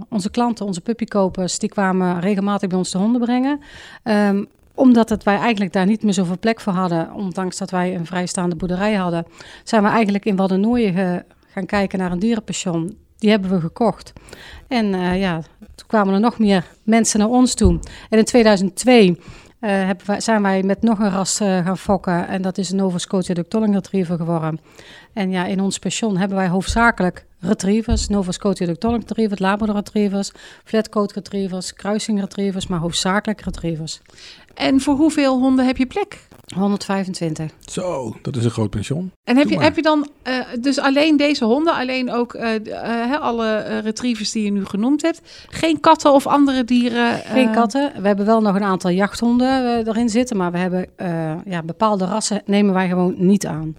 onze 0.08 0.30
klanten, 0.30 0.66
onze 0.66 0.80
puppykopers, 0.80 1.58
die 1.58 1.68
kwamen 1.68 2.20
regelmatig 2.20 2.68
bij 2.68 2.78
ons 2.78 2.90
de 2.90 2.98
honden 2.98 3.20
brengen. 3.20 3.60
Ehm, 4.02 4.44
omdat 4.74 5.08
het 5.08 5.22
wij 5.22 5.36
eigenlijk 5.36 5.72
daar 5.72 5.86
niet 5.86 6.02
meer 6.02 6.12
zoveel 6.12 6.38
plek 6.38 6.60
voor 6.60 6.72
hadden, 6.72 7.12
ondanks 7.12 7.58
dat 7.58 7.70
wij 7.70 7.94
een 7.94 8.06
vrijstaande 8.06 8.56
boerderij 8.56 8.94
hadden, 8.94 9.26
zijn 9.64 9.82
we 9.82 9.88
eigenlijk 9.88 10.24
in 10.24 10.36
Waddenooien 10.36 11.24
gaan 11.46 11.66
kijken 11.66 11.98
naar 11.98 12.12
een 12.12 12.18
dierenpension. 12.18 12.96
Die 13.18 13.30
hebben 13.30 13.50
we 13.50 13.60
gekocht. 13.60 14.12
En 14.68 14.86
ja, 15.18 15.40
toen 15.58 15.86
kwamen 15.86 16.14
er 16.14 16.20
nog 16.20 16.38
meer 16.38 16.64
mensen 16.82 17.18
naar 17.18 17.28
ons 17.28 17.54
toe. 17.54 17.78
En 18.10 18.18
in 18.18 18.24
2002 18.24 19.18
hebben 19.70 20.06
wij, 20.06 20.20
zijn 20.20 20.42
wij 20.42 20.62
met 20.62 20.82
nog 20.82 20.98
een 20.98 21.10
ras 21.10 21.40
eh, 21.40 21.64
gaan 21.64 21.78
fokken. 21.78 22.28
En 22.28 22.42
dat 22.42 22.58
is 22.58 22.70
een 22.70 22.76
Nova 22.76 22.98
Scotia 22.98 23.34
Duck 23.34 23.48
Tolling 23.48 23.74
Retriever 23.74 24.16
geworden. 24.16 24.60
En 25.12 25.30
ja, 25.30 25.44
in 25.44 25.60
ons 25.60 25.78
pension 25.78 26.16
hebben 26.16 26.36
wij 26.36 26.48
hoofdzakelijk 26.48 27.24
retrievers. 27.40 28.08
Nova 28.08 28.32
Scotia 28.32 28.66
Duck 28.66 28.78
Tolling 28.78 29.02
Retrievers, 29.06 29.40
Labrador 29.40 29.74
Retrievers, 29.74 30.30
Flatcoat 30.64 31.12
Retrievers, 31.12 31.74
Kruising 31.74 32.20
Retrievers, 32.20 32.66
maar 32.66 32.78
hoofdzakelijk 32.78 33.40
retrievers. 33.40 34.00
En 34.54 34.80
voor 34.80 34.94
hoeveel 34.94 35.38
honden 35.38 35.66
heb 35.66 35.76
je 35.76 35.86
plek? 35.86 36.18
125. 36.54 37.50
Zo, 37.60 38.16
dat 38.22 38.36
is 38.36 38.44
een 38.44 38.50
groot 38.50 38.70
pension. 38.70 39.10
En 39.24 39.36
heb 39.36 39.42
Doe 39.44 39.52
je, 39.52 39.58
maar. 39.58 39.64
heb 39.66 39.76
je 39.76 39.82
dan 39.82 40.08
eh, 40.22 40.34
dus 40.60 40.78
alleen 40.78 41.16
deze 41.16 41.44
honden, 41.44 41.74
alleen 41.74 42.10
ook 42.12 42.34
eh, 42.34 42.54
eh, 42.54 42.62
hè, 43.10 43.18
alle 43.18 43.46
eh, 43.54 43.78
retrievers 43.78 44.30
die 44.32 44.44
je 44.44 44.50
nu 44.52 44.64
genoemd 44.64 45.02
hebt? 45.02 45.20
Geen 45.48 45.80
katten 45.80 46.12
of 46.12 46.26
andere 46.26 46.64
dieren? 46.64 47.14
Geen 47.18 47.50
katten. 47.52 47.92
We 48.00 48.06
hebben 48.06 48.26
wel 48.26 48.40
nog 48.40 48.54
een 48.54 48.62
aantal 48.62 48.90
jachthonden 48.90 49.48
eh, 49.48 49.86
erin 49.86 50.08
zitten, 50.08 50.36
maar 50.36 50.52
we 50.52 50.58
hebben 50.58 50.86
eh, 50.96 51.34
ja, 51.44 51.62
bepaalde 51.62 52.04
rassen 52.04 52.42
nemen 52.46 52.74
wij 52.74 52.88
gewoon 52.88 53.14
niet 53.16 53.46
aan. 53.46 53.76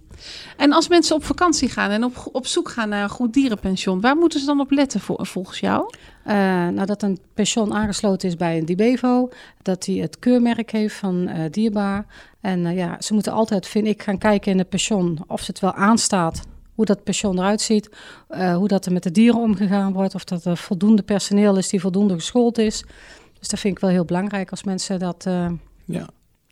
En 0.56 0.72
als 0.72 0.88
mensen 0.88 1.16
op 1.16 1.24
vakantie 1.24 1.68
gaan 1.68 1.90
en 1.90 2.04
op, 2.04 2.28
op 2.32 2.46
zoek 2.46 2.68
gaan 2.70 2.88
naar 2.88 3.02
een 3.02 3.08
goed 3.08 3.32
dierenpension, 3.32 4.00
waar 4.00 4.16
moeten 4.16 4.40
ze 4.40 4.46
dan 4.46 4.60
op 4.60 4.70
letten 4.70 5.00
voor, 5.00 5.26
volgens 5.26 5.60
jou? 5.60 5.90
Uh, 6.26 6.32
nou, 6.68 6.84
dat 6.84 7.02
een 7.02 7.18
pension 7.34 7.74
aangesloten 7.74 8.28
is 8.28 8.36
bij 8.36 8.58
een 8.58 8.64
DBEVO, 8.64 9.28
dat 9.62 9.86
hij 9.86 9.94
het 9.94 10.18
keurmerk 10.18 10.70
heeft 10.70 10.94
van 10.94 11.28
uh, 11.28 11.34
dierbaar. 11.50 12.06
En 12.40 12.64
uh, 12.64 12.76
ja, 12.76 12.96
ze 13.00 13.14
moeten 13.14 13.32
altijd, 13.32 13.66
vind 13.66 13.86
ik, 13.86 14.02
gaan 14.02 14.18
kijken 14.18 14.52
in 14.52 14.58
het 14.58 14.68
pension 14.68 15.18
of 15.26 15.46
het 15.46 15.60
wel 15.60 15.72
aanstaat 15.72 16.42
hoe 16.74 16.84
dat 16.84 17.04
pension 17.04 17.38
eruit 17.38 17.60
ziet, 17.60 17.90
hoe 18.28 18.68
dat 18.68 18.86
er 18.86 18.92
met 18.92 19.02
de 19.02 19.10
dieren 19.10 19.40
omgegaan 19.40 19.92
wordt, 19.92 20.14
of 20.14 20.24
dat 20.24 20.44
er 20.44 20.56
voldoende 20.56 21.02
personeel 21.02 21.56
is 21.56 21.68
die 21.68 21.80
voldoende 21.80 22.14
geschoold 22.14 22.58
is. 22.58 22.84
Dus 23.38 23.48
dat 23.48 23.60
vind 23.60 23.74
ik 23.74 23.80
wel 23.80 23.90
heel 23.90 24.04
belangrijk 24.04 24.50
als 24.50 24.64
mensen 24.64 24.98
dat. 24.98 25.24
Ja. 25.84 26.08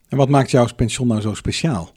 En 0.09 0.17
wat 0.17 0.29
maakt 0.29 0.51
jouw 0.51 0.67
pension 0.77 1.07
nou 1.07 1.21
zo 1.21 1.35
speciaal? 1.35 1.93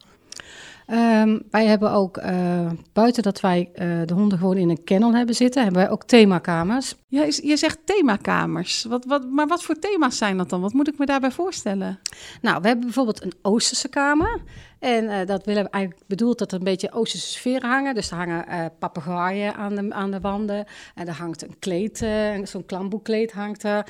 Um, 0.87 1.41
wij 1.49 1.65
hebben 1.65 1.91
ook, 1.91 2.17
uh, 2.17 2.71
buiten 2.93 3.23
dat 3.23 3.39
wij 3.39 3.69
uh, 3.73 4.01
de 4.05 4.13
honden 4.13 4.37
gewoon 4.37 4.57
in 4.57 4.69
een 4.69 4.83
kennel 4.83 5.13
hebben 5.13 5.35
zitten, 5.35 5.63
hebben 5.63 5.81
wij 5.81 5.91
ook 5.91 6.03
themakamers. 6.03 6.95
Ja, 7.07 7.23
je 7.41 7.57
zegt 7.57 7.79
themakamers. 7.85 8.83
Wat, 8.83 9.05
wat, 9.05 9.29
maar 9.29 9.47
wat 9.47 9.63
voor 9.63 9.79
thema's 9.79 10.17
zijn 10.17 10.37
dat 10.37 10.49
dan? 10.49 10.61
Wat 10.61 10.73
moet 10.73 10.87
ik 10.87 10.97
me 10.97 11.05
daarbij 11.05 11.31
voorstellen? 11.31 11.99
Nou, 12.41 12.61
we 12.61 12.67
hebben 12.67 12.85
bijvoorbeeld 12.85 13.23
een 13.23 13.33
Oosterse 13.41 13.89
kamer. 13.89 14.41
En 14.85 15.03
uh, 15.03 15.25
dat 15.25 15.45
willen 15.45 15.63
we 15.63 15.69
eigenlijk 15.69 16.03
bedoeld 16.07 16.39
dat 16.39 16.51
er 16.51 16.57
een 16.57 16.63
beetje 16.63 16.91
Oosterse 16.91 17.27
sferen 17.27 17.69
hangen. 17.69 17.95
Dus 17.95 18.11
er 18.11 18.17
hangen 18.17 18.45
uh, 18.49 18.65
papegaaien 18.79 19.55
aan 19.55 19.75
de, 19.75 19.93
aan 19.93 20.11
de 20.11 20.19
wanden. 20.19 20.65
En 20.95 21.07
er 21.07 21.13
hangt 21.13 21.43
een 21.43 21.59
kleed, 21.59 22.01
uh, 22.01 22.45
zo'n 22.45 22.65
klamboekleed 22.65 23.31
hangt 23.31 23.63
er. 23.63 23.85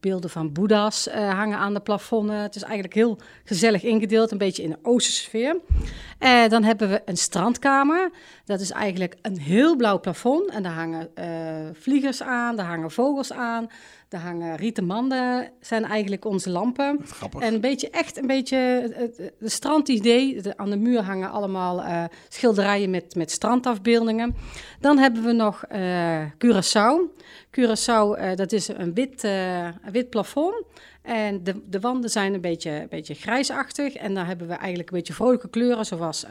beelden 0.00 0.30
van 0.30 0.52
boeddha's 0.52 1.08
hangen 1.10 1.58
aan 1.58 1.74
de 1.74 1.80
plafonnen. 1.80 2.36
Het 2.36 2.56
is 2.56 2.62
eigenlijk 2.62 2.94
heel 2.94 3.18
gezellig 3.44 3.82
ingedeeld, 3.82 4.30
een 4.30 4.38
beetje 4.38 4.62
in 4.62 4.70
de 4.70 4.78
Oosterse 4.82 5.22
sfeer. 5.22 5.56
dan 6.48 6.64
hebben 6.64 6.88
we 6.88 7.02
een 7.04 7.16
strandkamer. 7.16 8.10
Dat 8.44 8.60
is 8.60 8.70
eigenlijk 8.70 9.14
een 9.22 9.38
heel 9.38 9.76
blauw 9.76 10.00
plafond. 10.00 10.50
En 10.50 10.62
daar 10.62 10.72
hangen 10.72 11.10
vliegers 11.72 12.22
aan, 12.22 12.56
daar 12.56 12.66
hangen 12.66 12.90
vogels 12.90 13.32
aan. 13.32 13.68
Daar 14.08 14.20
hangen 14.20 14.56
rieten 14.56 14.84
manden, 14.84 15.50
zijn 15.60 15.84
eigenlijk 15.84 16.24
onze 16.24 16.50
lampen. 16.50 17.00
En 17.38 17.54
een 17.54 17.60
beetje 17.60 17.90
echt 17.90 18.16
een 18.16 18.26
beetje 18.26 18.56
het, 18.94 19.32
het 19.38 19.52
strandidee. 19.52 20.42
De, 20.42 20.56
aan 20.56 20.70
de 20.70 20.76
muur 20.76 21.02
hangen 21.02 21.30
allemaal 21.30 21.78
uh, 21.78 22.04
schilderijen 22.28 22.90
met, 22.90 23.14
met 23.14 23.30
strandafbeeldingen. 23.30 24.34
Dan 24.80 24.98
hebben 24.98 25.22
we 25.22 25.32
nog 25.32 25.64
uh, 25.72 26.24
Curaçao. 26.24 27.16
Curaçao, 27.50 28.20
uh, 28.20 28.34
dat 28.34 28.52
is 28.52 28.68
een 28.68 28.94
wit, 28.94 29.22
een 29.22 29.92
wit 29.92 30.10
plafond. 30.10 30.64
En 31.02 31.44
de, 31.44 31.62
de 31.68 31.80
wanden 31.80 32.10
zijn 32.10 32.34
een 32.34 32.40
beetje, 32.40 32.70
een 32.70 32.88
beetje 32.88 33.14
grijsachtig. 33.14 33.94
En 33.94 34.14
daar 34.14 34.26
hebben 34.26 34.46
we 34.48 34.54
eigenlijk 34.54 34.90
een 34.90 34.96
beetje 34.96 35.12
vrolijke 35.12 35.48
kleuren, 35.48 35.86
zoals 35.86 36.24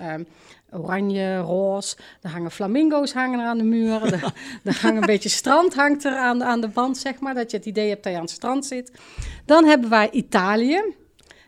oranje, 0.72 1.38
roze. 1.38 1.96
Er 2.22 2.30
hangen 2.30 2.52
flamingo's 2.52 3.14
hangen 3.14 3.40
er 3.40 3.46
aan 3.46 3.58
de 3.58 3.64
muur. 3.64 4.04
er, 4.04 4.14
er 4.64 4.80
hangt 4.82 4.98
een 4.98 5.06
beetje 5.06 5.30
strand 5.30 5.76
hangt 5.76 6.04
er 6.04 6.16
aan, 6.16 6.44
aan 6.44 6.62
de 6.62 6.70
wand, 6.74 6.98
zeg 6.98 7.20
maar. 7.20 7.34
Dat 7.34 7.52
je 7.52 7.58
het 7.58 7.66
idee 7.66 7.90
hebt 7.90 8.04
dat 8.04 8.12
je 8.12 8.18
aan 8.18 8.26
het 8.26 8.34
strand 8.34 8.66
zit. 8.66 8.92
Dan 9.46 9.66
hebben 9.66 9.90
wij 9.90 10.10
Italië. 10.12 10.82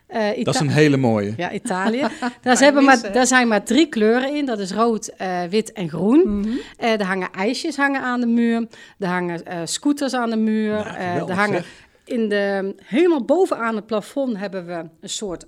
Uh, 0.09 0.37
Ita 0.37 0.43
dat 0.43 0.53
is 0.53 0.59
een 0.59 0.69
hele 0.69 0.97
mooie. 0.97 1.33
Ja, 1.37 1.51
Italië. 1.51 2.07
daar, 2.41 2.57
hebben 2.57 2.83
maar, 2.83 3.11
daar 3.11 3.27
zijn 3.27 3.47
maar 3.47 3.63
drie 3.63 3.87
kleuren 3.87 4.35
in. 4.35 4.45
Dat 4.45 4.59
is 4.59 4.71
rood, 4.71 5.11
uh, 5.21 5.43
wit 5.43 5.71
en 5.71 5.89
groen. 5.89 6.19
Mm 6.19 6.43
-hmm. 6.43 6.59
uh, 6.79 6.99
er 6.99 7.03
hangen 7.03 7.31
ijsjes 7.31 7.75
hangen 7.75 8.01
aan 8.01 8.19
de 8.19 8.27
muur. 8.27 8.67
Er 8.99 9.07
hangen 9.07 9.67
scooters 9.67 10.13
aan 10.13 10.29
de 10.29 10.37
muur. 10.37 10.85
Er 10.97 11.33
hangen 11.33 11.63
in 12.07 12.29
de, 12.29 12.75
helemaal 12.83 13.25
bovenaan 13.25 13.75
het 13.75 13.85
plafond 13.85 14.37
hebben 14.37 14.65
we 14.65 14.73
een 14.73 15.09
soort 15.09 15.45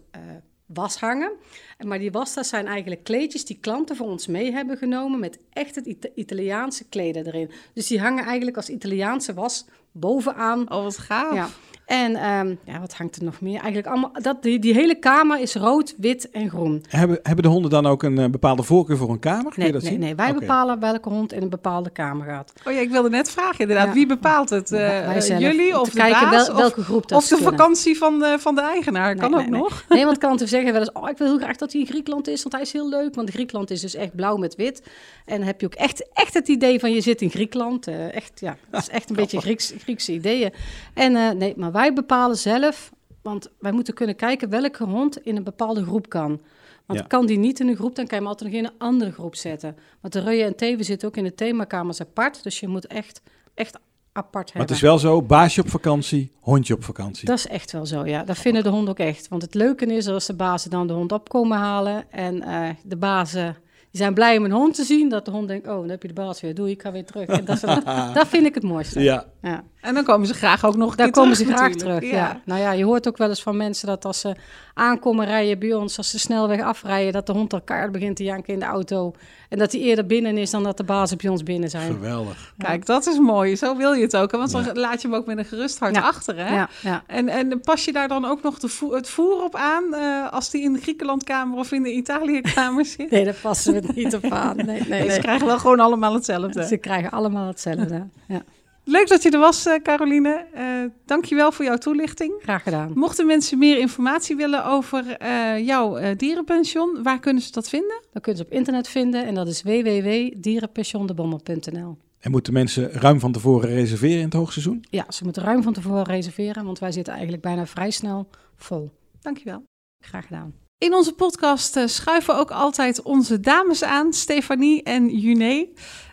was 0.73 0.99
hangen. 0.99 1.31
Maar 1.77 1.99
die 1.99 2.11
wastas 2.11 2.49
zijn 2.49 2.67
eigenlijk 2.67 3.03
kleedjes 3.03 3.45
die 3.45 3.57
klanten 3.61 3.95
voor 3.95 4.07
ons 4.07 4.27
mee 4.27 4.51
hebben 4.51 4.77
genomen 4.77 5.19
met 5.19 5.39
echt 5.53 5.75
het 5.75 5.85
Ita 5.85 6.09
Italiaanse 6.15 6.89
kleden 6.89 7.25
erin. 7.25 7.51
Dus 7.73 7.87
die 7.87 7.99
hangen 7.99 8.25
eigenlijk 8.25 8.57
als 8.57 8.69
Italiaanse 8.69 9.33
was 9.33 9.65
bovenaan. 9.91 10.71
Oh, 10.71 10.83
wat 10.83 10.97
gaaf. 10.97 11.33
Ja. 11.35 11.49
En 11.89 12.29
um, 12.29 12.59
ja, 12.63 12.79
wat 12.79 12.93
hangt 12.93 13.15
er 13.15 13.23
nog 13.23 13.41
meer? 13.41 13.57
Eigenlijk 13.59 13.87
allemaal, 13.87 14.11
dat, 14.13 14.43
die, 14.43 14.59
die 14.59 14.73
hele 14.73 14.95
kamer 14.95 15.39
is 15.39 15.55
rood, 15.55 15.95
wit 15.97 16.29
en 16.31 16.49
groen. 16.49 16.83
Hebben, 16.87 17.19
hebben 17.23 17.43
de 17.43 17.49
honden 17.49 17.71
dan 17.71 17.85
ook 17.85 18.03
een 18.03 18.19
uh, 18.19 18.25
bepaalde 18.25 18.63
voorkeur 18.63 18.97
voor 18.97 19.09
een 19.09 19.19
kamer? 19.19 19.53
Nee, 19.55 19.71
dat 19.71 19.81
nee, 19.81 19.91
zien? 19.91 19.99
nee, 19.99 20.15
wij 20.15 20.27
okay. 20.27 20.39
bepalen 20.39 20.79
welke 20.79 21.09
hond 21.09 21.33
in 21.33 21.41
een 21.41 21.49
bepaalde 21.49 21.89
kamer 21.89 22.27
gaat. 22.27 22.53
Oh 22.67 22.73
ja, 22.73 22.79
ik 22.79 22.89
wilde 22.89 23.09
net 23.09 23.31
vragen 23.31 23.59
inderdaad. 23.59 23.87
Ja. 23.87 23.93
Wie 23.93 24.05
bepaalt 24.05 24.49
het? 24.49 24.71
Uh, 24.71 24.77
wij 24.79 25.21
zelf, 25.21 25.41
jullie 25.41 25.79
of 25.79 25.89
de 25.89 25.97
kijken 25.97 26.29
baas, 26.29 26.47
wel, 26.47 26.55
welke 26.55 26.83
groep 26.83 27.07
dat 27.07 27.17
Of 27.17 27.27
de 27.27 27.37
vakantie 27.37 27.97
van 27.97 28.19
de, 28.19 28.37
van 28.39 28.55
de 28.55 28.61
eigenaar, 28.61 29.15
kan 29.15 29.31
nee, 29.31 29.39
ook 29.39 29.49
nee, 29.49 29.59
nog. 29.59 29.85
Nee, 29.89 30.05
want 30.05 30.17
klanten 30.17 30.47
zeggen 30.47 30.71
wel 30.71 30.81
eens, 30.81 30.91
oh, 30.91 31.09
ik 31.09 31.17
wil 31.17 31.27
heel 31.27 31.37
graag 31.37 31.57
dat 31.57 31.71
hij 31.71 31.81
in 31.81 31.87
Griekenland 31.87 32.27
is, 32.27 32.41
want 32.41 32.53
hij 32.53 32.63
is 32.63 32.73
heel 32.73 32.89
leuk. 32.89 33.15
Want 33.15 33.29
Griekenland 33.29 33.71
is 33.71 33.81
dus 33.81 33.95
echt 33.95 34.15
blauw 34.15 34.37
met 34.37 34.55
wit. 34.55 34.81
En 35.25 35.37
dan 35.37 35.47
heb 35.47 35.59
je 35.59 35.65
ook 35.65 35.75
echt, 35.75 36.07
echt 36.13 36.33
het 36.33 36.47
idee 36.47 36.79
van 36.79 36.91
je 36.91 37.01
zit 37.01 37.21
in 37.21 37.29
Griekenland. 37.29 37.87
Uh, 37.87 38.15
echt, 38.15 38.39
ja, 38.39 38.57
dat 38.69 38.81
is 38.81 38.89
echt 38.89 39.09
een 39.09 39.15
beetje 39.21 39.41
Grieks, 39.41 39.73
Griekse 39.77 40.13
ideeën. 40.13 40.53
En 40.93 41.11
uh, 41.11 41.29
nee, 41.29 41.53
maar 41.57 41.71
wij 41.71 41.78
bepalen 41.93 42.37
zelf 42.37 42.91
want 43.21 43.47
wij 43.59 43.71
moeten 43.71 43.93
kunnen 43.93 44.15
kijken 44.15 44.49
welke 44.49 44.83
hond 44.83 45.17
in 45.25 45.35
een 45.35 45.43
bepaalde 45.43 45.83
groep 45.83 46.09
kan. 46.09 46.41
Want 46.85 46.99
Ja. 46.99 47.05
kan 47.05 47.25
die 47.25 47.37
niet 47.37 47.59
in 47.59 47.67
een 47.67 47.75
groep, 47.75 47.95
dan 47.95 48.05
kan 48.07 48.17
je 48.17 48.23
hem 48.23 48.31
altijd 48.31 48.49
nog 48.51 48.59
in 48.59 48.65
een 48.65 48.73
andere 48.77 49.11
groep 49.11 49.35
zetten. 49.35 49.75
Want 50.01 50.13
de 50.13 50.19
reuien 50.19 50.45
en 50.45 50.55
teven 50.55 50.85
zitten 50.85 51.07
ook 51.07 51.17
in 51.17 51.23
de 51.23 51.35
themakamers 51.35 52.01
apart. 52.01 52.43
Dus 52.43 52.59
je 52.59 52.67
moet 52.67 52.87
echt, 52.87 53.21
echt 53.53 53.77
apart 54.11 54.53
Maar 54.53 54.61
het 54.61 54.71
is 54.71 54.81
wel 54.81 54.99
zo, 54.99 55.21
baasje 55.21 55.61
op 55.61 55.69
vakantie, 55.69 56.31
hondje 56.39 56.73
op 56.73 56.83
vakantie. 56.83 57.25
Dat 57.27 57.37
is 57.37 57.47
echt 57.47 57.71
wel 57.71 57.85
zo, 57.85 58.05
ja. 58.05 58.23
Dat 58.23 58.37
vinden 58.37 58.63
de 58.63 58.69
honden 58.69 58.89
ook 58.89 58.99
echt. 58.99 59.27
Want 59.27 59.41
het 59.41 59.53
leuke 59.53 59.85
is 59.85 60.07
als 60.07 60.25
de 60.25 60.33
bazen 60.35 60.69
dan 60.69 60.87
de 60.87 60.93
hond 60.93 61.11
op 61.11 61.29
komen 61.29 61.57
halen. 61.57 62.11
En 62.11 62.41
eh, 62.41 62.69
de 62.83 62.97
bazen 62.97 63.57
die 63.91 64.01
zijn 64.01 64.13
blij 64.13 64.37
om 64.37 64.45
een 64.45 64.51
hond 64.51 64.75
te 64.75 64.83
zien. 64.83 65.09
Dat 65.09 65.25
de 65.25 65.31
hond 65.31 65.47
denkt, 65.47 65.67
oh, 65.67 65.75
dan 65.79 65.89
heb 65.89 66.01
je 66.01 66.07
de 66.07 66.13
baas 66.13 66.41
weer. 66.41 66.55
Doei, 66.55 66.71
ik 66.71 66.81
ga 66.81 66.91
weer 66.91 67.05
terug. 67.05 67.27
En 67.27 67.45
dat, 67.45 67.55
is- 67.55 67.61
dat, 67.83 67.85
dat 68.13 68.27
vind 68.27 68.45
ik 68.45 68.53
het 68.53 68.63
mooiste. 68.63 68.99
Ja, 68.99 69.25
Ja. 69.41 69.63
En 69.81 69.93
dan 69.93 70.03
komen 70.03 70.27
ze 70.27 70.33
graag 70.33 70.65
ook 70.65 70.75
nog 70.75 70.95
Daar 70.95 71.11
komen 71.11 71.35
ze 71.35 71.41
terug 71.43 71.57
graag 71.57 71.69
natuurlijk. 71.71 71.99
terug. 71.99 72.15
Ja. 72.15 72.41
Nou 72.45 72.59
ja, 72.61 72.71
je 72.71 72.83
hoort 72.83 73.07
ook 73.07 73.17
wel 73.17 73.29
eens 73.29 73.41
van 73.43 73.57
mensen 73.57 73.87
dat 73.87 74.05
als 74.05 74.19
ze 74.19 74.35
aankomen 74.73 75.25
rijden 75.25 75.59
bij 75.59 75.73
ons, 75.73 75.97
als 75.97 76.09
ze 76.09 76.19
snelweg 76.19 76.61
afrijden, 76.61 77.13
dat 77.13 77.25
de 77.25 77.31
hond 77.33 77.53
elkaar 77.53 77.91
begint 77.91 78.15
te 78.15 78.23
janken 78.23 78.53
in 78.53 78.59
de 78.59 78.65
auto. 78.65 79.13
En 79.49 79.57
dat 79.57 79.71
hij 79.71 79.81
eerder 79.81 80.05
binnen 80.05 80.37
is 80.37 80.49
dan 80.51 80.63
dat 80.63 80.77
de 80.77 80.83
bazen 80.83 81.17
bij 81.17 81.29
ons 81.29 81.43
binnen 81.43 81.69
zijn. 81.69 81.91
geweldig. 81.91 82.53
Kijk, 82.57 82.85
dat 82.85 83.07
is 83.07 83.19
mooi. 83.19 83.55
Zo 83.55 83.75
wil 83.77 83.93
je 83.93 84.01
het 84.01 84.15
ook. 84.17 84.31
hè? 84.31 84.37
Want 84.37 84.51
dan 84.51 84.63
Ja. 84.63 84.73
laat 84.73 85.01
je 85.01 85.07
hem 85.07 85.17
ook 85.17 85.25
met 85.25 85.37
een 85.37 85.45
gerust 85.45 85.79
hart 85.79 85.95
Ja. 85.95 86.01
achter. 86.01 86.37
Hè? 86.37 86.55
Ja, 86.55 86.69
ja. 86.81 87.03
En, 87.07 87.29
en 87.29 87.59
pas 87.61 87.85
je 87.85 87.91
daar 87.93 88.07
dan 88.07 88.25
ook 88.25 88.41
nog 88.41 88.59
de 88.59 88.87
het 88.91 89.09
voer 89.09 89.43
op 89.43 89.55
aan 89.55 89.93
eh, 89.93 90.31
als 90.33 90.49
die 90.49 90.63
in 90.63 90.73
de 90.73 90.79
Griekenlandkamer 90.79 91.57
of 91.57 91.71
in 91.71 91.83
de 91.83 91.91
Italiëkamer 91.93 92.85
zit? 92.97 93.11
Nee, 93.11 93.23
daar 93.25 93.35
passen 93.41 93.73
we 93.73 93.79
het 93.79 93.95
niet 93.95 94.15
op 94.15 94.25
aan. 94.31 94.55
Nee, 94.55 94.65
nee, 94.65 94.83
Nee, 95.01 95.11
Ze 95.11 95.19
krijgen 95.19 95.47
wel 95.47 95.59
gewoon 95.59 95.79
allemaal 95.79 96.13
hetzelfde. 96.13 96.65
Ze 96.67 96.77
krijgen 96.77 97.11
allemaal 97.11 97.47
hetzelfde. 97.47 98.07
Ja. 98.27 98.41
Leuk 98.89 99.07
dat 99.07 99.23
je 99.23 99.29
er 99.29 99.39
was, 99.39 99.65
eh, 99.65 99.81
Caroline. 99.81 100.45
Eh 100.53 100.65
dankjewel 101.05 101.51
voor 101.51 101.65
jouw 101.65 101.77
toelichting. 101.77 102.33
Graag 102.41 102.63
gedaan. 102.63 102.91
Mochten 102.95 103.25
mensen 103.25 103.57
meer 103.57 103.77
informatie 103.77 104.35
willen 104.35 104.65
over 104.65 105.17
eh, 105.17 105.65
jouw 105.65 105.97
eh, 105.97 106.17
dierenpension, 106.17 107.03
waar 107.03 107.19
kunnen 107.19 107.43
ze 107.43 107.51
dat 107.51 107.69
vinden? 107.69 108.01
Dat 108.11 108.21
kunnen 108.21 108.41
ze 108.41 108.47
op 108.47 108.53
internet 108.53 108.87
vinden 108.87 109.25
en 109.25 109.33
dat 109.33 109.47
is 109.47 109.61
www.dierenpensiondebommel.nl. 109.61 111.97
En 112.19 112.31
moeten 112.31 112.53
mensen 112.53 112.91
ruim 112.91 113.19
van 113.19 113.31
tevoren 113.31 113.69
reserveren 113.69 114.17
in 114.17 114.23
het 114.23 114.33
hoogseizoen? 114.33 114.85
Ja, 114.89 115.05
ze 115.09 115.23
moeten 115.23 115.43
ruim 115.43 115.63
van 115.63 115.73
tevoren 115.73 116.03
reserveren, 116.03 116.65
want 116.65 116.79
wij 116.79 116.91
zitten 116.91 117.13
eigenlijk 117.13 117.43
bijna 117.43 117.65
vrij 117.65 117.91
snel 117.91 118.29
vol. 118.55 118.91
Dankjewel. 119.21 119.63
Graag 120.05 120.25
gedaan. 120.25 120.53
In 120.77 120.93
onze 120.93 121.13
podcast 121.13 121.75
eh, 121.75 121.87
schuiven 121.87 122.37
ook 122.37 122.51
altijd 122.51 123.01
onze 123.01 123.39
dames 123.39 123.83
aan, 123.83 124.13
Stefanie 124.13 124.83
en 124.83 125.19
Juné. 125.19 125.67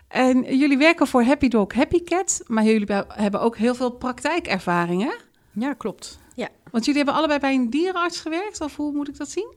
En 0.07 0.57
jullie 0.57 0.77
werken 0.77 1.07
voor 1.07 1.23
Happy 1.23 1.47
Dog 1.47 1.73
Happy 1.73 2.03
Cat, 2.03 2.41
maar 2.47 2.63
jullie 2.63 2.85
be- 2.85 3.05
hebben 3.07 3.41
ook 3.41 3.57
heel 3.57 3.75
veel 3.75 3.91
praktijkervaring, 3.91 5.03
hè? 5.03 5.13
Ja, 5.51 5.73
klopt. 5.73 6.19
Ja. 6.35 6.47
Want 6.71 6.85
jullie 6.85 6.99
hebben 7.03 7.17
allebei 7.19 7.39
bij 7.39 7.53
een 7.53 7.69
dierenarts 7.69 8.21
gewerkt, 8.21 8.61
of 8.61 8.75
hoe 8.75 8.91
moet 8.93 9.07
ik 9.07 9.17
dat 9.17 9.29
zien? 9.29 9.53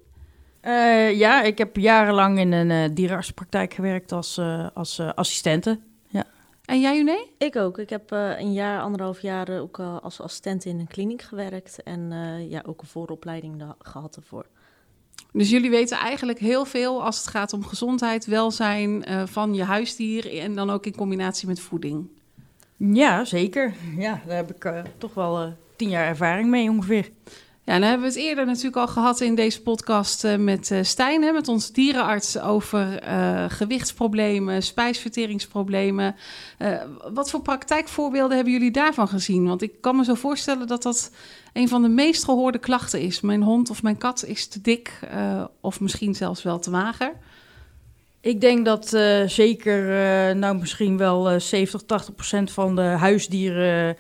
Eh, 0.61 1.19
ja, 1.19 1.43
ik 1.43 1.59
heb 1.59 1.77
jarenlang 1.77 2.39
in 2.39 2.53
een 2.53 2.71
eh 2.71 2.95
dierenartspraktijk 2.95 3.75
gewerkt 3.75 4.13
als, 4.13 4.39
eh, 4.39 4.67
als 4.75 5.01
assistente. 5.15 5.79
En 6.65 6.81
jij, 6.81 6.97
Juné? 6.97 7.27
Ik 7.39 7.57
ook. 7.57 7.79
Ik 7.79 7.91
heb 7.91 8.13
eh, 8.13 8.39
een 8.39 8.53
jaar, 8.53 8.81
anderhalf 8.83 9.21
jaar 9.21 9.61
ook 9.61 9.79
als 9.81 10.21
assistent 10.21 10.65
in 10.65 10.79
een 10.79 10.87
kliniek 10.87 11.23
gewerkt. 11.23 11.83
En 11.83 12.13
eh, 12.13 12.51
ja, 12.51 12.63
ook 12.67 12.81
een 12.81 12.87
vooropleiding 12.87 13.65
gehad 13.79 14.17
ervoor. 14.17 14.47
Dus 15.33 15.51
jullie 15.51 15.71
weten 15.71 15.99
eigenlijk 15.99 16.39
heel 16.39 16.65
veel 16.65 17.03
als 17.03 17.19
het 17.19 17.27
gaat 17.27 17.53
om 17.53 17.65
gezondheid, 17.65 18.27
welzijn 18.27 19.05
eh, 19.05 19.23
van 19.27 19.55
je 19.55 19.65
huisdier 19.65 20.39
en 20.39 20.55
dan 20.55 20.71
ook 20.71 20.87
in 20.87 20.97
combinatie 20.97 21.49
met 21.49 21.61
voeding. 21.61 22.09
Ja, 22.77 23.25
zeker. 23.25 23.75
Ja, 23.97 24.21
daar 24.27 24.37
heb 24.37 24.51
ik 24.51 24.65
eh, 24.65 24.83
toch 24.99 25.15
wel 25.15 25.41
eh, 25.41 25.49
tien 25.77 25.89
jaar 25.89 26.07
ervaring 26.07 26.49
mee 26.49 26.71
ongeveer. 26.71 27.11
Ja, 27.65 27.79
dan 27.79 27.89
hebben 27.89 28.07
we 28.07 28.13
het 28.15 28.23
eerder 28.23 28.47
natuurlijk 28.47 28.77
al 28.77 28.89
gehad 28.89 29.21
in 29.21 29.35
deze 29.35 29.63
podcast 29.63 30.25
uh, 30.25 30.37
met 30.37 30.71
uh, 30.71 30.79
Stijn, 30.83 31.23
hè, 31.23 31.33
met 31.33 31.49
onze 31.49 31.73
dierenarts, 31.73 32.39
over 32.39 33.09
uh, 33.09 33.45
gewichtsproblemen, 33.49 34.63
spijsverteringsproblemen. 34.63 36.17
wat 37.13 37.31
voor 37.31 37.43
praktijkvoorbeelden 37.43 38.37
hebben 38.37 38.53
jullie 38.53 38.71
daarvan 38.71 39.09
gezien? 39.09 39.47
Want 39.47 39.63
ik 39.63 39.81
kan 39.81 39.97
me 39.97 40.05
zo 40.05 40.15
voorstellen 40.15 40.67
dat 40.67 40.83
dat 40.83 41.13
een 41.53 41.69
van 41.69 41.83
de 41.83 41.89
meest 41.89 42.25
gehoorde 42.25 42.59
klachten 42.59 43.01
is. 43.01 43.21
Mijn 43.21 43.43
hond 43.43 43.71
of 43.71 43.83
mijn 43.83 43.99
kat 43.99 44.25
is 44.25 44.47
te 44.47 44.61
dik 44.61 44.99
of 45.61 45.81
misschien 45.81 46.15
zelfs 46.15 46.43
wel 46.43 46.59
te 46.59 46.71
mager. 46.71 47.13
Ik 48.21 48.41
denk 48.41 48.65
dat 48.65 48.89
zeker, 49.27 49.83
nou 50.37 50.59
misschien 50.59 50.97
wel 50.97 51.41
70, 51.41 51.83
80 51.83 52.15
procent 52.15 52.51
van 52.51 52.77
de 52.77 52.83
huisdieren 52.83 53.97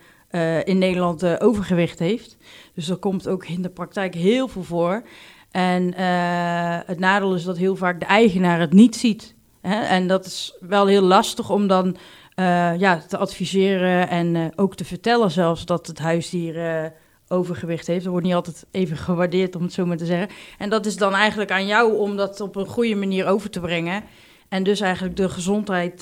in 0.64 0.78
Nederland 0.78 1.40
overgewicht 1.40 1.98
heeft. 1.98 2.36
Dus 2.80 2.88
er 2.88 2.96
komt 2.96 3.28
ook 3.28 3.46
in 3.46 3.62
de 3.62 3.68
praktijk 3.68 4.14
heel 4.14 4.48
veel 4.48 4.62
voor. 4.62 5.02
En 5.50 5.82
uh, 5.82 6.78
het 6.86 6.98
nadeel 6.98 7.34
is 7.34 7.44
dat 7.44 7.56
heel 7.56 7.76
vaak 7.76 8.00
de 8.00 8.06
eigenaar 8.06 8.60
het 8.60 8.72
niet 8.72 8.96
ziet. 8.96 9.34
Hè? 9.60 9.80
En 9.80 10.06
dat 10.06 10.26
is 10.26 10.56
wel 10.60 10.86
heel 10.86 11.02
lastig 11.02 11.50
om 11.50 11.66
dan 11.66 11.86
uh, 11.86 12.78
ja, 12.78 13.02
te 13.08 13.16
adviseren 13.16 14.08
en 14.08 14.34
uh, 14.34 14.46
ook 14.56 14.74
te 14.74 14.84
vertellen 14.84 15.30
zelfs 15.30 15.64
dat 15.64 15.86
het 15.86 15.98
huisdier 15.98 16.92
overgewicht 17.28 17.86
heeft. 17.86 18.02
Dat 18.02 18.12
wordt 18.12 18.26
niet 18.26 18.34
altijd 18.34 18.66
even 18.70 18.96
gewaardeerd, 18.96 19.56
om 19.56 19.62
het 19.62 19.72
zo 19.72 19.86
maar 19.86 19.96
te 19.96 20.06
zeggen. 20.06 20.28
En 20.58 20.70
dat 20.70 20.86
is 20.86 20.96
dan 20.96 21.14
eigenlijk 21.14 21.50
aan 21.50 21.66
jou 21.66 21.96
om 21.96 22.16
dat 22.16 22.40
op 22.40 22.56
een 22.56 22.66
goede 22.66 22.94
manier 22.94 23.26
over 23.26 23.50
te 23.50 23.60
brengen. 23.60 24.02
En 24.48 24.62
dus 24.62 24.80
eigenlijk 24.80 25.16
de 25.16 25.28
gezondheid 25.28 26.00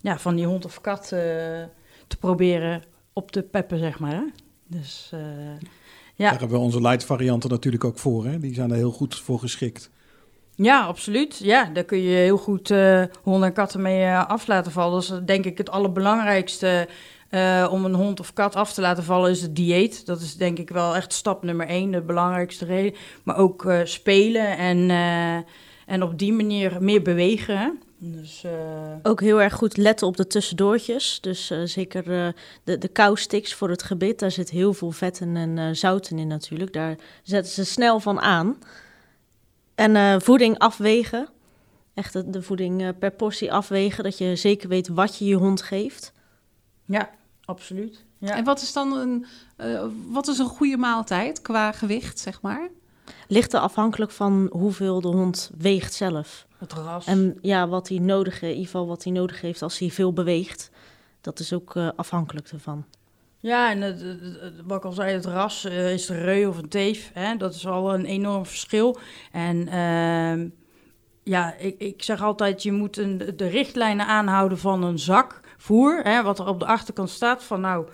ja, 0.00 0.18
van 0.18 0.36
die 0.36 0.46
hond 0.46 0.64
of 0.64 0.80
kat 0.80 1.08
te 1.08 2.16
proberen 2.18 2.82
op 3.12 3.30
te 3.30 3.42
peppen, 3.42 3.78
zeg 3.78 3.98
maar. 3.98 4.12
Hè? 4.12 4.24
Dus... 4.66 5.12
Ja. 6.18 6.30
Daar 6.30 6.38
hebben 6.38 6.58
we 6.58 6.64
onze 6.64 6.80
light 6.80 7.04
varianten 7.04 7.50
natuurlijk 7.50 7.84
ook 7.84 7.98
voor. 7.98 8.26
Hè? 8.26 8.38
Die 8.38 8.54
zijn 8.54 8.70
er 8.70 8.76
heel 8.76 8.90
goed 8.90 9.20
voor 9.20 9.38
geschikt. 9.38 9.90
Ja, 10.54 10.84
absoluut. 10.84 11.38
Ja, 11.42 11.64
daar 11.64 11.84
kun 11.84 11.98
je 11.98 12.16
heel 12.16 12.36
goed 12.36 12.70
uh, 12.70 13.02
honden 13.22 13.48
en 13.48 13.54
katten 13.54 13.82
mee 13.82 14.02
uh, 14.02 14.28
af 14.28 14.46
laten 14.46 14.72
vallen. 14.72 14.92
Dat 14.92 15.02
is 15.02 15.26
denk 15.26 15.44
ik 15.44 15.58
het 15.58 15.70
allerbelangrijkste 15.70 16.88
uh, 17.30 17.68
om 17.70 17.84
een 17.84 17.94
hond 17.94 18.20
of 18.20 18.32
kat 18.32 18.56
af 18.56 18.72
te 18.72 18.80
laten 18.80 19.04
vallen, 19.04 19.30
is 19.30 19.42
het 19.42 19.56
dieet. 19.56 20.06
Dat 20.06 20.20
is 20.20 20.36
denk 20.36 20.58
ik 20.58 20.70
wel 20.70 20.96
echt 20.96 21.12
stap 21.12 21.42
nummer 21.42 21.66
één, 21.66 21.90
de 21.90 22.00
belangrijkste 22.00 22.64
reden. 22.64 22.98
Maar 23.22 23.36
ook 23.36 23.72
spelen 23.84 24.56
en, 24.56 24.90
en 25.86 26.02
op 26.02 26.18
die 26.18 26.32
manier 26.32 26.76
meer 26.80 27.02
bewegen. 27.02 27.78
Dus, 28.00 28.42
uh... 28.44 28.52
Ook 29.02 29.20
heel 29.20 29.42
erg 29.42 29.54
goed 29.54 29.76
letten 29.76 30.06
op 30.06 30.16
de 30.16 30.26
tussendoortjes. 30.26 31.20
Dus 31.20 31.50
uh, 31.50 31.64
zeker 31.64 32.06
uh, 32.06 32.28
de, 32.64 32.78
de 32.78 32.88
kousticks 32.88 33.54
voor 33.54 33.70
het 33.70 33.82
gebit. 33.82 34.18
Daar 34.18 34.30
zit 34.30 34.50
heel 34.50 34.72
veel 34.72 34.90
vetten 34.90 35.36
en 35.36 35.76
zouten 35.76 36.18
in 36.18 36.26
natuurlijk. 36.26 36.72
Daar 36.72 36.96
zetten 37.22 37.52
ze 37.52 37.64
snel 37.64 38.00
van 38.00 38.20
aan. 38.20 38.58
En 39.74 40.22
voeding 40.22 40.58
afwegen. 40.58 41.28
Echt 41.94 42.12
de, 42.12 42.30
de 42.30 42.42
voeding 42.42 42.98
per 42.98 43.10
portie 43.10 43.52
afwegen. 43.52 44.04
Dat 44.04 44.18
je 44.18 44.36
zeker 44.36 44.68
weet 44.68 44.88
wat 44.88 45.18
je 45.18 45.24
je 45.24 45.34
hond 45.34 45.62
geeft. 45.62 46.12
Ja, 46.84 47.10
absoluut. 47.44 48.04
Ja. 48.18 48.36
En 48.36 48.44
wat 48.44 48.60
is 48.60 48.72
dan 48.72 48.96
een, 48.96 49.26
wat 50.08 50.28
is 50.28 50.38
een 50.38 50.46
goede 50.46 50.76
maaltijd 50.76 51.42
qua 51.42 51.72
gewicht, 51.72 52.18
zeg 52.18 52.42
maar? 52.42 52.68
Ligt 53.28 53.52
er 53.52 53.60
afhankelijk 53.60 54.10
van 54.10 54.48
hoeveel 54.50 55.00
de 55.00 55.08
hond 55.08 55.50
weegt 55.58 55.94
zelf. 55.94 56.46
Het 56.58 56.72
ras. 56.72 57.06
En 57.06 57.38
ja, 57.42 57.68
wat 57.68 57.88
hij 57.88 57.98
nodig, 57.98 58.42
in 58.42 58.48
ieder 58.48 58.64
geval 58.64 58.86
wat 58.86 59.04
hij 59.04 59.12
nodig 59.12 59.40
heeft 59.40 59.62
als 59.62 59.78
hij 59.78 59.90
veel 59.90 60.12
beweegt. 60.12 60.70
Dat 61.20 61.38
is 61.38 61.52
ook 61.52 61.74
uh, 61.74 61.88
afhankelijk 61.96 62.48
ervan. 62.48 62.84
Ja, 63.40 63.70
en 63.70 63.80
het, 63.80 64.00
het, 64.00 64.54
wat 64.64 64.76
ik 64.76 64.84
al 64.84 64.92
zei, 64.92 65.12
het 65.12 65.26
ras 65.26 65.64
uh, 65.64 65.92
is 65.92 66.06
de 66.06 66.20
reu 66.20 66.46
of 66.46 66.58
een 66.58 66.68
teef. 66.68 67.10
Hè? 67.14 67.36
Dat 67.36 67.54
is 67.54 67.66
al 67.66 67.94
een 67.94 68.04
enorm 68.04 68.46
verschil. 68.46 68.98
En 69.32 69.56
uh, 69.56 70.50
ja, 71.22 71.54
ik, 71.54 71.78
ik 71.78 72.02
zeg 72.02 72.22
altijd, 72.22 72.62
je 72.62 72.72
moet 72.72 72.96
een, 72.96 73.32
de 73.36 73.46
richtlijnen 73.46 74.06
aanhouden 74.06 74.58
van 74.58 74.82
een 74.82 74.98
zak 74.98 75.40
voer. 75.56 76.00
Hè? 76.02 76.22
Wat 76.22 76.38
er 76.38 76.46
op 76.46 76.60
de 76.60 76.66
achterkant 76.66 77.10
staat 77.10 77.44
van 77.44 77.60
nou, 77.60 77.86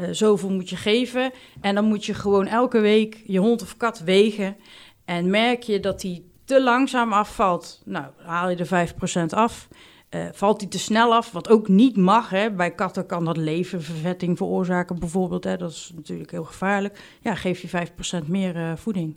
uh, 0.00 0.08
zoveel 0.10 0.50
moet 0.50 0.70
je 0.70 0.76
geven. 0.76 1.32
En 1.60 1.74
dan 1.74 1.84
moet 1.84 2.04
je 2.04 2.14
gewoon 2.14 2.46
elke 2.46 2.80
week 2.80 3.22
je 3.26 3.38
hond 3.38 3.62
of 3.62 3.76
kat 3.76 4.00
wegen. 4.00 4.56
En 5.04 5.30
merk 5.30 5.62
je 5.62 5.80
dat 5.80 6.00
die 6.00 6.30
te 6.44 6.62
langzaam 6.62 7.12
afvalt, 7.12 7.82
nou, 7.84 8.06
haal 8.16 8.50
je 8.50 8.56
er 8.56 8.88
5% 9.32 9.34
af. 9.34 9.68
Uh, 10.10 10.26
valt 10.32 10.60
hij 10.60 10.70
te 10.70 10.78
snel 10.78 11.14
af, 11.14 11.32
wat 11.32 11.48
ook 11.48 11.68
niet 11.68 11.96
mag. 11.96 12.30
Hè. 12.30 12.50
Bij 12.50 12.70
katten 12.70 13.06
kan 13.06 13.24
dat 13.24 13.36
leververvetting 13.36 14.36
veroorzaken 14.36 14.98
bijvoorbeeld. 14.98 15.44
Hè. 15.44 15.56
Dat 15.56 15.70
is 15.70 15.92
natuurlijk 15.94 16.30
heel 16.30 16.44
gevaarlijk. 16.44 17.00
Ja, 17.20 17.34
geef 17.34 17.60
je 17.60 17.88
5% 18.22 18.26
meer 18.26 18.56
uh, 18.56 18.72
voeding. 18.76 19.16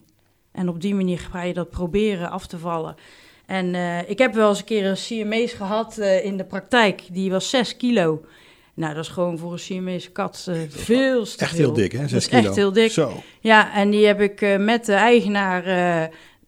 En 0.52 0.70
op 0.70 0.82
die 0.82 0.96
manier 0.96 1.20
ga 1.20 1.42
je 1.42 1.54
dat 1.54 1.70
proberen 1.70 2.30
af 2.30 2.48
te 2.48 2.58
vallen. 2.58 2.96
En 3.46 3.76
ik 4.10 4.18
heb 4.18 4.34
wel 4.34 4.50
eens 4.50 4.60
een 4.60 4.66
keer 4.66 4.86
een 4.86 4.98
Siamese 4.98 5.56
gehad 5.56 5.98
in 5.98 6.38
de 6.38 6.46
praktijk. 6.46 7.08
Die 7.12 7.32
was 7.32 7.50
6 7.50 7.78
kilo. 7.78 8.22
Nou, 8.82 8.94
dat 8.94 9.04
is 9.04 9.10
gewoon 9.10 9.38
voor 9.38 9.52
een 9.52 9.60
Siamese 9.60 10.12
kat 10.12 10.52
veel 10.70 11.26
te 11.26 11.38
Echt 11.38 11.58
heel 11.58 11.74
dik, 11.74 11.92
hè? 11.92 12.08
6 12.08 12.28
kilo. 12.28 12.42
Echt 12.42 12.56
heel 12.56 12.74
dik. 12.74 12.92
Zo. 12.92 13.24
Ja, 13.40 13.74
en 13.74 13.90
die 13.90 14.06
heb 14.06 14.22
ik 14.22 14.58
met 14.60 14.86
de 14.86 14.94
eigenaar 14.94 15.64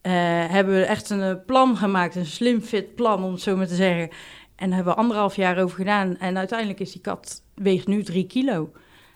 uh, 0.04 0.12
hebben 0.52 0.76
we 0.76 0.84
echt 0.86 1.10
een 1.10 1.22
eh, 1.22 1.36
plan 1.46 1.78
gemaakt, 1.78 2.16
een 2.16 2.26
slim 2.26 2.62
fit 2.62 2.96
plan 2.96 3.24
om 3.24 3.32
het 3.32 3.42
zo 3.42 3.56
maar 3.56 3.68
te 3.68 3.76
zeggen. 3.76 4.10
En 4.56 4.68
daar 4.68 4.76
hebben 4.76 4.94
we 4.94 5.00
anderhalf 5.00 5.36
jaar 5.36 5.58
over 5.58 5.78
gedaan. 5.78 6.18
En 6.18 6.38
uiteindelijk 6.38 6.80
is 6.80 6.92
die 6.92 7.02
kat, 7.02 7.42
weegt 7.56 7.88
nu 7.88 8.04
drie 8.04 8.28
kilo. 8.28 8.72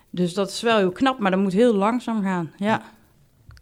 Dus 0.09 0.33
dat 0.33 0.49
is 0.49 0.61
wel 0.61 0.77
heel 0.77 0.91
knap, 0.91 1.19
maar 1.19 1.31
dat 1.31 1.39
moet 1.39 1.53
heel 1.53 1.73
langzaam 1.73 2.23
gaan. 2.23 2.51
Ja. 2.57 2.81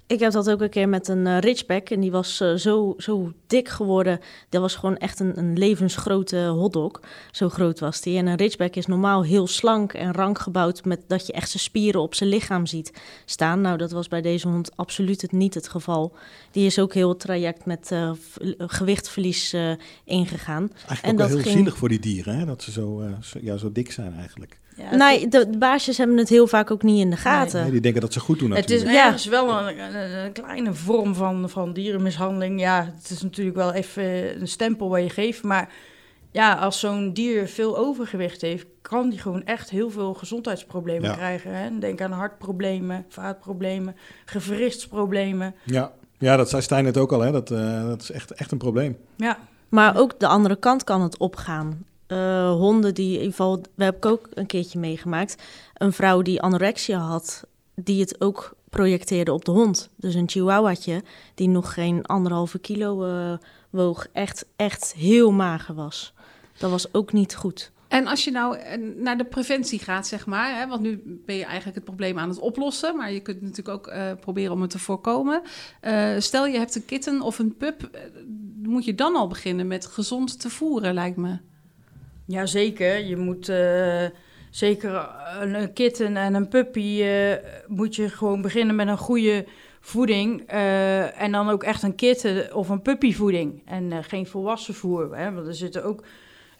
Ik 0.07 0.19
heb 0.19 0.31
dat 0.31 0.49
ook 0.49 0.61
een 0.61 0.69
keer 0.69 0.89
met 0.89 1.07
een 1.07 1.25
uh, 1.25 1.39
Ridgeback 1.39 1.89
en 1.89 1.99
die 1.99 2.11
was 2.11 2.41
uh, 2.41 2.53
zo, 2.53 2.93
zo 2.97 3.31
dik 3.47 3.69
geworden. 3.69 4.19
Dat 4.49 4.61
was 4.61 4.75
gewoon 4.75 4.97
echt 4.97 5.19
een, 5.19 5.37
een 5.37 5.57
levensgrote 5.57 6.37
hotdog. 6.37 7.01
Zo 7.31 7.49
groot 7.49 7.79
was 7.79 8.01
die. 8.01 8.17
En 8.17 8.27
een 8.27 8.35
Ridgeback 8.35 8.75
is 8.75 8.85
normaal 8.85 9.23
heel 9.23 9.47
slank 9.47 9.93
en 9.93 10.13
rank 10.13 10.39
gebouwd 10.39 10.85
met 10.85 11.01
dat 11.07 11.27
je 11.27 11.33
echt 11.33 11.49
zijn 11.49 11.63
spieren 11.63 12.01
op 12.01 12.15
zijn 12.15 12.29
lichaam 12.29 12.65
ziet 12.65 13.01
staan. 13.25 13.61
Nou, 13.61 13.77
dat 13.77 13.91
was 13.91 14.07
bij 14.07 14.21
deze 14.21 14.47
hond 14.47 14.77
absoluut 14.77 15.21
het 15.21 15.31
niet 15.31 15.53
het 15.53 15.67
geval. 15.67 16.15
Die 16.51 16.65
is 16.65 16.79
ook 16.79 16.93
heel 16.93 17.09
het 17.09 17.19
traject 17.19 17.65
met 17.65 17.89
uh, 17.93 18.11
gewichtverlies 18.57 19.55
ingegaan. 20.03 20.71
Eigenlijk 20.73 21.01
en 21.01 21.11
ook 21.11 21.17
dat 21.17 21.29
heel 21.29 21.39
ging... 21.39 21.55
zielig 21.55 21.77
voor 21.77 21.89
die 21.89 21.99
dieren, 21.99 22.37
hè? 22.37 22.45
dat 22.45 22.63
ze 22.63 22.71
zo, 22.71 23.03
zo, 23.21 23.39
ja, 23.41 23.57
zo 23.57 23.71
dik 23.71 23.91
zijn 23.91 24.13
eigenlijk. 24.13 24.59
Ja, 24.75 24.95
nee, 24.95 25.27
de, 25.27 25.49
de, 25.49 25.57
baasjes 25.57 25.97
hebben 25.97 26.17
het 26.17 26.29
heel 26.29 26.47
vaak 26.47 26.71
ook 26.71 26.83
niet 26.83 26.99
in 26.99 27.09
de 27.09 27.17
gaten. 27.17 27.61
Nee, 27.61 27.71
die 27.71 27.81
denken 27.81 28.01
dat 28.01 28.13
ze 28.13 28.19
goed 28.19 28.39
doen 28.39 28.49
natuurlijk. 28.49 28.81
Het 28.81 28.91
is 28.91 28.97
ergens 28.97 29.25
wel 29.25 29.67
een, 29.67 29.95
een, 30.25 30.31
kleine 30.31 30.73
vorm 30.73 31.15
van, 31.15 31.49
van 31.49 31.73
dierenmishandeling. 31.73 32.59
Ja, 32.59 32.93
het 32.95 33.09
is 33.09 33.21
natuurlijk 33.21 33.55
wel 33.55 33.73
even 33.73 34.03
een 34.41 34.47
stempel 34.47 34.89
waar 34.89 35.01
je 35.01 35.09
geeft. 35.09 35.43
Maar 35.43 35.69
ja, 36.31 36.53
als 36.53 36.79
zo'n 36.79 37.13
dier 37.13 37.47
veel 37.47 37.77
overgewicht 37.77 38.41
heeft... 38.41 38.65
kan 38.81 39.09
die 39.09 39.19
gewoon 39.19 39.43
echt 39.43 39.69
heel 39.69 39.89
veel 39.89 40.13
gezondheidsproblemen 40.13 41.11
krijgen. 41.11 41.55
Hè? 41.55 41.79
Denk 41.79 42.01
aan 42.01 42.11
hartproblemen, 42.11 43.05
vaatproblemen, 43.09 43.95
gewrichtsproblemen. 44.25 45.55
Ja. 45.63 45.91
ja, 46.17 46.35
dat 46.35 46.49
zei 46.49 46.61
Stijn 46.61 46.85
het 46.85 46.97
ook 46.97 47.11
al. 47.11 47.19
Hè? 47.19 47.31
Dat, 47.31 47.51
uh, 47.51 47.87
dat 47.87 48.01
is 48.01 48.11
echt, 48.11 48.31
echt 48.31 48.51
een 48.51 48.57
probleem. 48.57 48.97
Ja. 49.15 49.37
Maar 49.69 49.97
ook 49.97 50.19
de 50.19 50.27
andere 50.27 50.55
kant 50.55 50.83
kan 50.83 51.01
het 51.01 51.17
opgaan 51.17 51.85
uh, 52.07 52.51
honden 52.51 52.93
die, 52.93 53.05
in 53.05 53.13
ieder 53.13 53.29
geval, 53.29 53.61
we 53.75 53.83
hebben 53.83 54.11
ook 54.11 54.27
een 54.33 54.45
keertje 54.45 54.79
meegemaakt. 54.79 55.43
Een 55.73 55.93
vrouw 55.93 56.21
die 56.21 56.41
anorexia 56.41 56.99
had, 56.99 57.43
die 57.75 57.99
het 57.99 58.21
ook 58.21 58.55
projecteerde 58.69 59.33
op 59.33 59.45
de 59.45 59.51
hond. 59.51 59.89
Dus 59.95 60.15
een 60.15 60.29
chihuahuatje 60.29 61.03
die 61.35 61.47
nog 61.47 61.73
geen 61.73 62.05
anderhalve 62.05 62.59
kilo 62.59 63.05
uh, 63.05 63.37
woog, 63.69 64.07
echt, 64.11 64.45
echt 64.55 64.93
heel 64.93 65.31
mager 65.31 65.75
was. 65.75 66.13
Dat 66.57 66.71
was 66.71 66.93
ook 66.93 67.13
niet 67.13 67.35
goed. 67.35 67.71
En 67.87 68.07
als 68.07 68.23
je 68.23 68.31
nou 68.31 68.57
eh, 68.57 68.81
naar 68.95 69.17
de 69.17 69.25
preventie 69.25 69.79
gaat, 69.79 70.07
zeg 70.07 70.25
maar, 70.25 70.59
hè, 70.59 70.67
want 70.67 70.81
nu 70.81 71.21
ben 71.25 71.35
je 71.35 71.43
eigenlijk 71.45 71.75
het 71.75 71.85
probleem 71.85 72.19
aan 72.19 72.29
het 72.29 72.39
oplossen, 72.39 72.97
maar 72.97 73.11
je 73.11 73.19
kunt 73.19 73.41
natuurlijk 73.41 73.69
ook 73.69 74.19
proberen 74.19 74.53
om 74.53 74.61
het 74.61 74.69
te 74.69 74.79
voorkomen. 74.79 75.41
Stel 76.17 76.45
je 76.45 76.57
hebt 76.57 76.75
een 76.75 76.85
kitten 76.85 77.21
of 77.21 77.39
een 77.39 77.57
pup, 77.57 77.89
moet 78.63 78.85
je 78.85 78.95
dan 78.95 79.15
al 79.15 79.27
beginnen 79.27 79.67
met 79.67 79.85
gezond 79.85 80.39
te 80.39 80.49
voeren, 80.49 80.93
lijkt 80.93 81.17
me. 81.17 81.37
Jazeker, 82.25 83.05
je 83.05 83.17
moet 83.17 83.49
uh, 83.49 84.03
zeker 84.49 85.09
een, 85.39 85.73
kitten 85.73 86.17
en 86.17 86.33
een 86.33 86.47
puppy... 86.47 87.01
Uh, 87.01 87.33
moet 87.67 87.95
je 87.95 88.09
gewoon 88.09 88.41
beginnen 88.41 88.75
met 88.75 88.87
een 88.87 88.97
goede 88.97 89.45
voeding. 89.79 90.41
En 91.17 91.31
dan 91.31 91.49
ook 91.49 91.63
echt 91.63 91.83
een 91.83 91.95
kitten 91.95 92.55
of 92.55 92.69
een 92.69 92.81
puppyvoeding. 92.81 93.61
En 93.65 94.03
geen 94.03 94.27
volwassen 94.27 94.73
voer. 94.73 95.17
Hè? 95.17 95.31
Want 95.31 95.47
er 95.47 95.55
zitten 95.55 95.83
ook... 95.83 96.03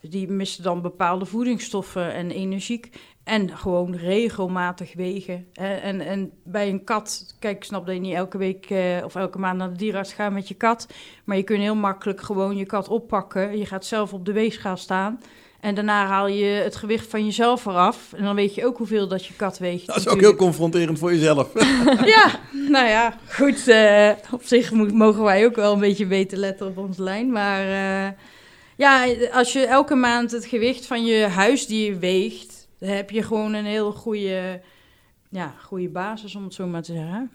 Die 0.01 0.27
missen 0.27 0.63
dan 0.63 0.81
bepaalde 0.81 1.25
voedingsstoffen 1.25 2.13
en 2.13 2.31
energiek. 2.31 2.89
En 3.23 3.57
gewoon 3.57 3.95
regelmatig 3.95 4.93
wegen. 4.93 5.47
En, 5.53 6.01
en 6.01 6.31
bij 6.43 6.69
een 6.69 6.83
kat, 6.83 7.35
kijk, 7.39 7.55
ik 7.55 7.63
snap 7.63 7.85
dat 7.85 7.95
je 7.95 8.01
niet 8.01 8.13
elke 8.13 8.37
week 8.37 8.73
of 9.03 9.15
elke 9.15 9.39
maand 9.39 9.57
naar 9.57 9.69
de 9.69 9.77
dierenarts 9.77 10.13
gaat 10.13 10.31
met 10.31 10.47
je 10.47 10.53
kat. 10.53 10.87
Maar 11.23 11.37
je 11.37 11.43
kunt 11.43 11.59
heel 11.59 11.75
makkelijk 11.75 12.21
gewoon 12.21 12.57
je 12.57 12.65
kat 12.65 12.87
oppakken. 12.87 13.57
Je 13.57 13.65
gaat 13.65 13.85
zelf 13.85 14.13
op 14.13 14.25
de 14.25 14.33
weegschaal 14.33 14.77
staan. 14.77 15.19
En 15.65 15.75
daarna 15.75 16.05
haal 16.05 16.27
je 16.27 16.45
het 16.45 16.75
gewicht 16.75 17.07
van 17.09 17.25
jezelf 17.25 17.65
eraf. 17.65 18.13
En 18.13 18.23
dan 18.23 18.35
weet 18.35 18.55
je 18.55 18.65
ook 18.65 18.77
hoeveel 18.77 19.07
dat 19.07 19.25
je 19.25 19.33
kat 19.33 19.57
weegt. 19.57 19.87
Dat 19.87 19.95
is 19.95 20.07
ook 20.07 20.19
heel 20.19 20.35
confronterend 20.35 20.99
voor 20.99 21.13
jezelf. 21.13 21.51
Ja, 22.15 22.39
nou 22.69 22.87
ja, 22.87 23.17
goed. 23.29 23.67
eh, 23.67 24.09
op 24.31 24.43
zich 24.43 24.71
mogen 24.71 25.23
wij 25.23 25.45
ook 25.45 25.55
wel 25.55 25.73
een 25.73 25.79
beetje 25.79 26.05
beter 26.05 26.37
letten 26.37 26.67
op 26.67 26.77
onze 26.77 27.03
lijn. 27.03 27.31
Maar 27.31 27.61
eh, 27.61 28.11
ja, 28.77 29.05
als 29.33 29.53
je 29.53 29.65
elke 29.65 29.95
maand 29.95 30.31
het 30.31 30.45
gewicht 30.45 30.85
van 30.85 31.05
je 31.05 31.25
huisdier 31.25 31.99
weegt, 31.99 32.67
dan 32.79 32.89
heb 32.89 33.09
je 33.09 33.23
gewoon 33.23 33.53
een 33.53 33.65
heel 33.65 33.91
goede, 33.91 34.61
ja, 35.29 35.53
goede 35.63 35.89
basis, 35.89 36.35
om 36.35 36.43
het 36.43 36.53
zo 36.53 36.67
maar 36.67 36.83
te 36.83 36.91
zeggen. 36.93 37.31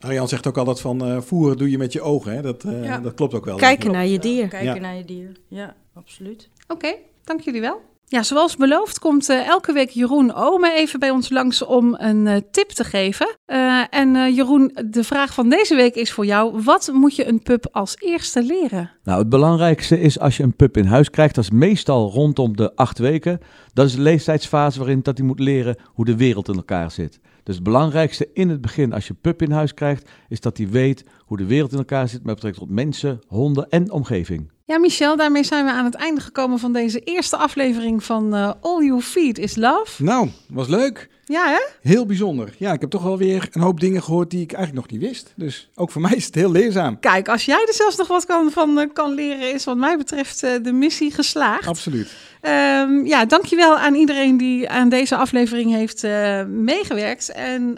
Arjan 0.00 0.28
zegt 0.28 0.46
ook 0.46 0.56
altijd 0.58 0.80
van 0.80 1.04
eh, 1.04 1.20
voeren 1.20 1.56
doe 1.58 1.70
je 1.70 1.78
met 1.78 1.92
je 1.92 2.00
ogen. 2.00 2.32
Hè? 2.32 2.42
Dat, 2.42 2.64
eh, 2.64 2.84
Ja. 2.84 2.98
dat 2.98 3.14
klopt 3.14 3.34
ook 3.34 3.44
wel. 3.44 3.56
Kijken 3.56 3.90
naar 3.90 4.06
je 4.06 4.18
dier. 4.18 4.48
Kijken 4.48 4.74
Ja. 4.74 4.80
naar 4.80 4.96
je 4.96 5.04
dier. 5.04 5.32
Ja, 5.48 5.76
absoluut. 5.94 6.48
Oké, 6.68 6.94
dank 7.24 7.40
jullie 7.40 7.60
wel. 7.60 7.90
Ja, 8.10 8.22
zoals 8.22 8.56
beloofd 8.56 8.98
komt 8.98 9.28
eh, 9.28 9.46
elke 9.46 9.72
week 9.72 9.90
Jeroen 9.90 10.34
Ome 10.34 10.72
even 10.72 11.00
bij 11.00 11.10
ons 11.10 11.28
langs 11.28 11.62
om 11.62 11.94
een 11.98 12.26
eh, 12.26 12.36
tip 12.50 12.68
te 12.68 12.84
geven. 12.84 13.36
Eh, 13.44 13.82
en 13.90 14.34
Jeroen, 14.34 14.78
de 14.86 15.04
vraag 15.04 15.34
van 15.34 15.48
deze 15.48 15.74
week 15.74 15.94
is 15.94 16.12
voor 16.12 16.26
jou: 16.26 16.62
wat 16.62 16.90
moet 16.92 17.16
je 17.16 17.28
een 17.28 17.42
pup 17.42 17.68
als 17.72 17.96
eerste 17.98 18.42
leren? 18.42 18.90
Nou, 19.04 19.18
het 19.18 19.28
belangrijkste 19.28 20.00
is 20.00 20.18
als 20.18 20.36
je 20.36 20.42
een 20.42 20.56
pup 20.56 20.76
in 20.76 20.84
huis 20.84 21.10
krijgt, 21.10 21.34
dat 21.34 21.44
is 21.44 21.50
meestal 21.50 22.10
rondom 22.10 22.56
de 22.56 22.76
acht 22.76 22.98
weken. 22.98 23.40
Dat 23.72 23.86
is 23.86 23.94
de 23.94 24.00
leeftijdsfase 24.00 24.78
waarin 24.78 25.02
dat 25.02 25.18
hij 25.18 25.26
moet 25.26 25.40
leren 25.40 25.76
hoe 25.84 26.04
de 26.04 26.16
wereld 26.16 26.48
in 26.48 26.56
elkaar 26.56 26.90
zit. 26.90 27.20
Dus 27.42 27.54
het 27.54 27.64
belangrijkste 27.64 28.28
in 28.32 28.48
het 28.48 28.60
begin 28.60 28.92
als 28.92 29.06
je 29.06 29.14
pup 29.14 29.42
in 29.42 29.50
huis 29.50 29.74
krijgt, 29.74 30.10
is 30.28 30.40
dat 30.40 30.56
hij 30.56 30.68
weet 30.68 31.04
hoe 31.18 31.36
de 31.36 31.46
wereld 31.46 31.72
in 31.72 31.78
elkaar 31.78 32.08
zit 32.08 32.24
met 32.24 32.34
betrekking 32.34 32.66
tot 32.66 32.74
mensen, 32.74 33.20
honden 33.26 33.68
en 33.68 33.90
omgeving. 33.90 34.50
Ja, 34.70 34.78
Michel, 34.78 35.16
daarmee 35.16 35.44
zijn 35.44 35.64
we 35.64 35.70
aan 35.70 35.84
het 35.84 35.94
einde 35.94 36.20
gekomen 36.20 36.58
van 36.58 36.72
deze 36.72 37.00
eerste 37.00 37.36
aflevering 37.36 38.04
van 38.04 38.34
eh, 38.34 38.52
All 38.60 38.84
You 38.84 39.00
Feed 39.02 39.38
is 39.38 39.56
Love. 39.56 40.02
Nou, 40.04 40.30
was 40.48 40.68
leuk. 40.68 41.08
Ja, 41.30 41.48
hè? 41.48 41.90
Heel 41.90 42.06
bijzonder. 42.06 42.54
Ja, 42.56 42.72
ik 42.72 42.80
heb 42.80 42.90
toch 42.90 43.02
wel 43.02 43.18
weer 43.18 43.48
een 43.52 43.60
hoop 43.60 43.80
dingen 43.80 44.02
gehoord 44.02 44.30
die 44.30 44.42
ik 44.42 44.52
eigenlijk 44.52 44.86
nog 44.86 44.98
niet 44.98 45.08
wist. 45.08 45.32
Dus 45.36 45.68
ook 45.74 45.90
voor 45.90 46.00
mij 46.08 46.14
is 46.14 46.26
het 46.26 46.34
heel 46.34 46.50
leerzaam. 46.50 46.98
Kijk, 46.98 47.28
als 47.28 47.44
jij 47.44 47.64
er 47.66 47.74
zelfs 47.74 47.96
nog 47.96 48.08
wat 48.08 48.26
kan, 48.26 48.50
van 48.50 48.78
eh, 48.78 48.88
kan 48.92 49.14
leren, 49.14 49.52
is 49.54 49.64
wat 49.64 49.76
mij 49.76 49.96
betreft 49.96 50.42
eh, 50.42 50.52
de 50.62 50.72
missie 50.72 51.10
geslaagd. 51.10 51.66
Absoluut. 51.66 52.08
Ehm, 52.40 53.06
ja, 53.06 53.24
dankjewel 53.24 53.78
aan 53.78 53.94
iedereen 53.94 54.36
die 54.36 54.68
aan 54.68 54.88
deze 54.88 55.16
aflevering 55.16 55.72
heeft 55.72 56.04
eh, 56.04 56.44
meegewerkt. 56.44 57.32
En 57.32 57.74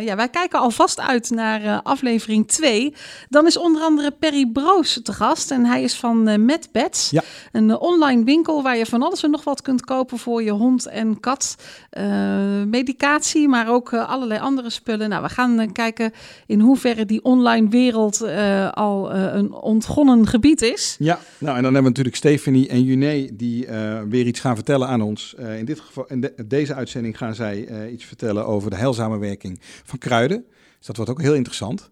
ja, 0.00 0.16
wij 0.16 0.28
kijken 0.28 0.58
alvast 0.58 1.00
uit 1.00 1.30
naar 1.30 1.82
aflevering 1.82 2.48
2. 2.48 2.94
Dan 3.28 3.46
is 3.46 3.56
onder 3.56 3.82
andere 3.82 4.10
Perry 4.10 4.46
Broos 4.46 5.00
te 5.02 5.12
gast. 5.12 5.50
En 5.50 5.64
hij 5.64 5.82
is 5.82 5.94
van 5.94 6.44
Mad 6.44 6.68
Pets. 6.72 7.10
Ja. 7.10 7.22
Een 7.52 7.78
online 7.78 8.24
winkel 8.24 8.62
waar 8.62 8.76
je 8.76 8.86
van 8.86 9.02
alles 9.02 9.22
en 9.22 9.30
nog 9.30 9.44
wat 9.44 9.62
kunt 9.62 9.84
kopen 9.84 10.18
voor 10.18 10.42
je 10.42 10.50
hond 10.50 10.86
en 10.86 11.20
kat. 11.20 11.56
Maar 13.48 13.68
ook 13.68 13.92
eh, 13.92 14.08
allerlei 14.08 14.40
andere 14.40 14.70
spullen. 14.70 15.08
Nou, 15.08 15.22
we 15.22 15.28
gaan 15.28 15.60
eh, 15.60 15.68
kijken 15.72 16.12
in 16.46 16.60
hoeverre 16.60 17.06
die 17.06 17.24
online 17.24 17.68
wereld 17.68 18.20
eh, 18.20 18.70
al 18.70 19.14
een 19.14 19.52
ontgonnen 19.52 20.26
gebied 20.26 20.62
is. 20.62 20.96
Ja, 20.98 21.18
nou 21.38 21.56
en 21.56 21.62
dan 21.62 21.74
hebben 21.74 21.82
we 21.82 21.88
natuurlijk 21.88 22.16
Stephanie 22.16 22.68
en 22.68 22.82
Juné 22.82 23.28
die 23.32 23.66
weer 24.08 24.26
iets 24.26 24.40
gaan 24.40 24.54
vertellen 24.54 24.88
aan 24.88 25.00
ons. 25.00 25.34
In, 25.58 25.64
dit 25.64 25.80
geval, 25.80 26.04
in 26.08 26.20
de- 26.20 26.34
deze 26.46 26.74
uitzending 26.74 27.18
gaan 27.18 27.34
zij 27.34 27.88
iets 27.90 28.04
vertellen 28.04 28.46
over 28.46 28.70
de 28.70 28.76
heilzame 28.76 29.18
werking 29.18 29.60
van 29.84 29.98
kruiden. 29.98 30.44
Dus 30.82 30.86
dat 30.86 30.96
wordt 30.96 31.10
ook 31.10 31.20
heel 31.22 31.34
interessant. 31.34 31.90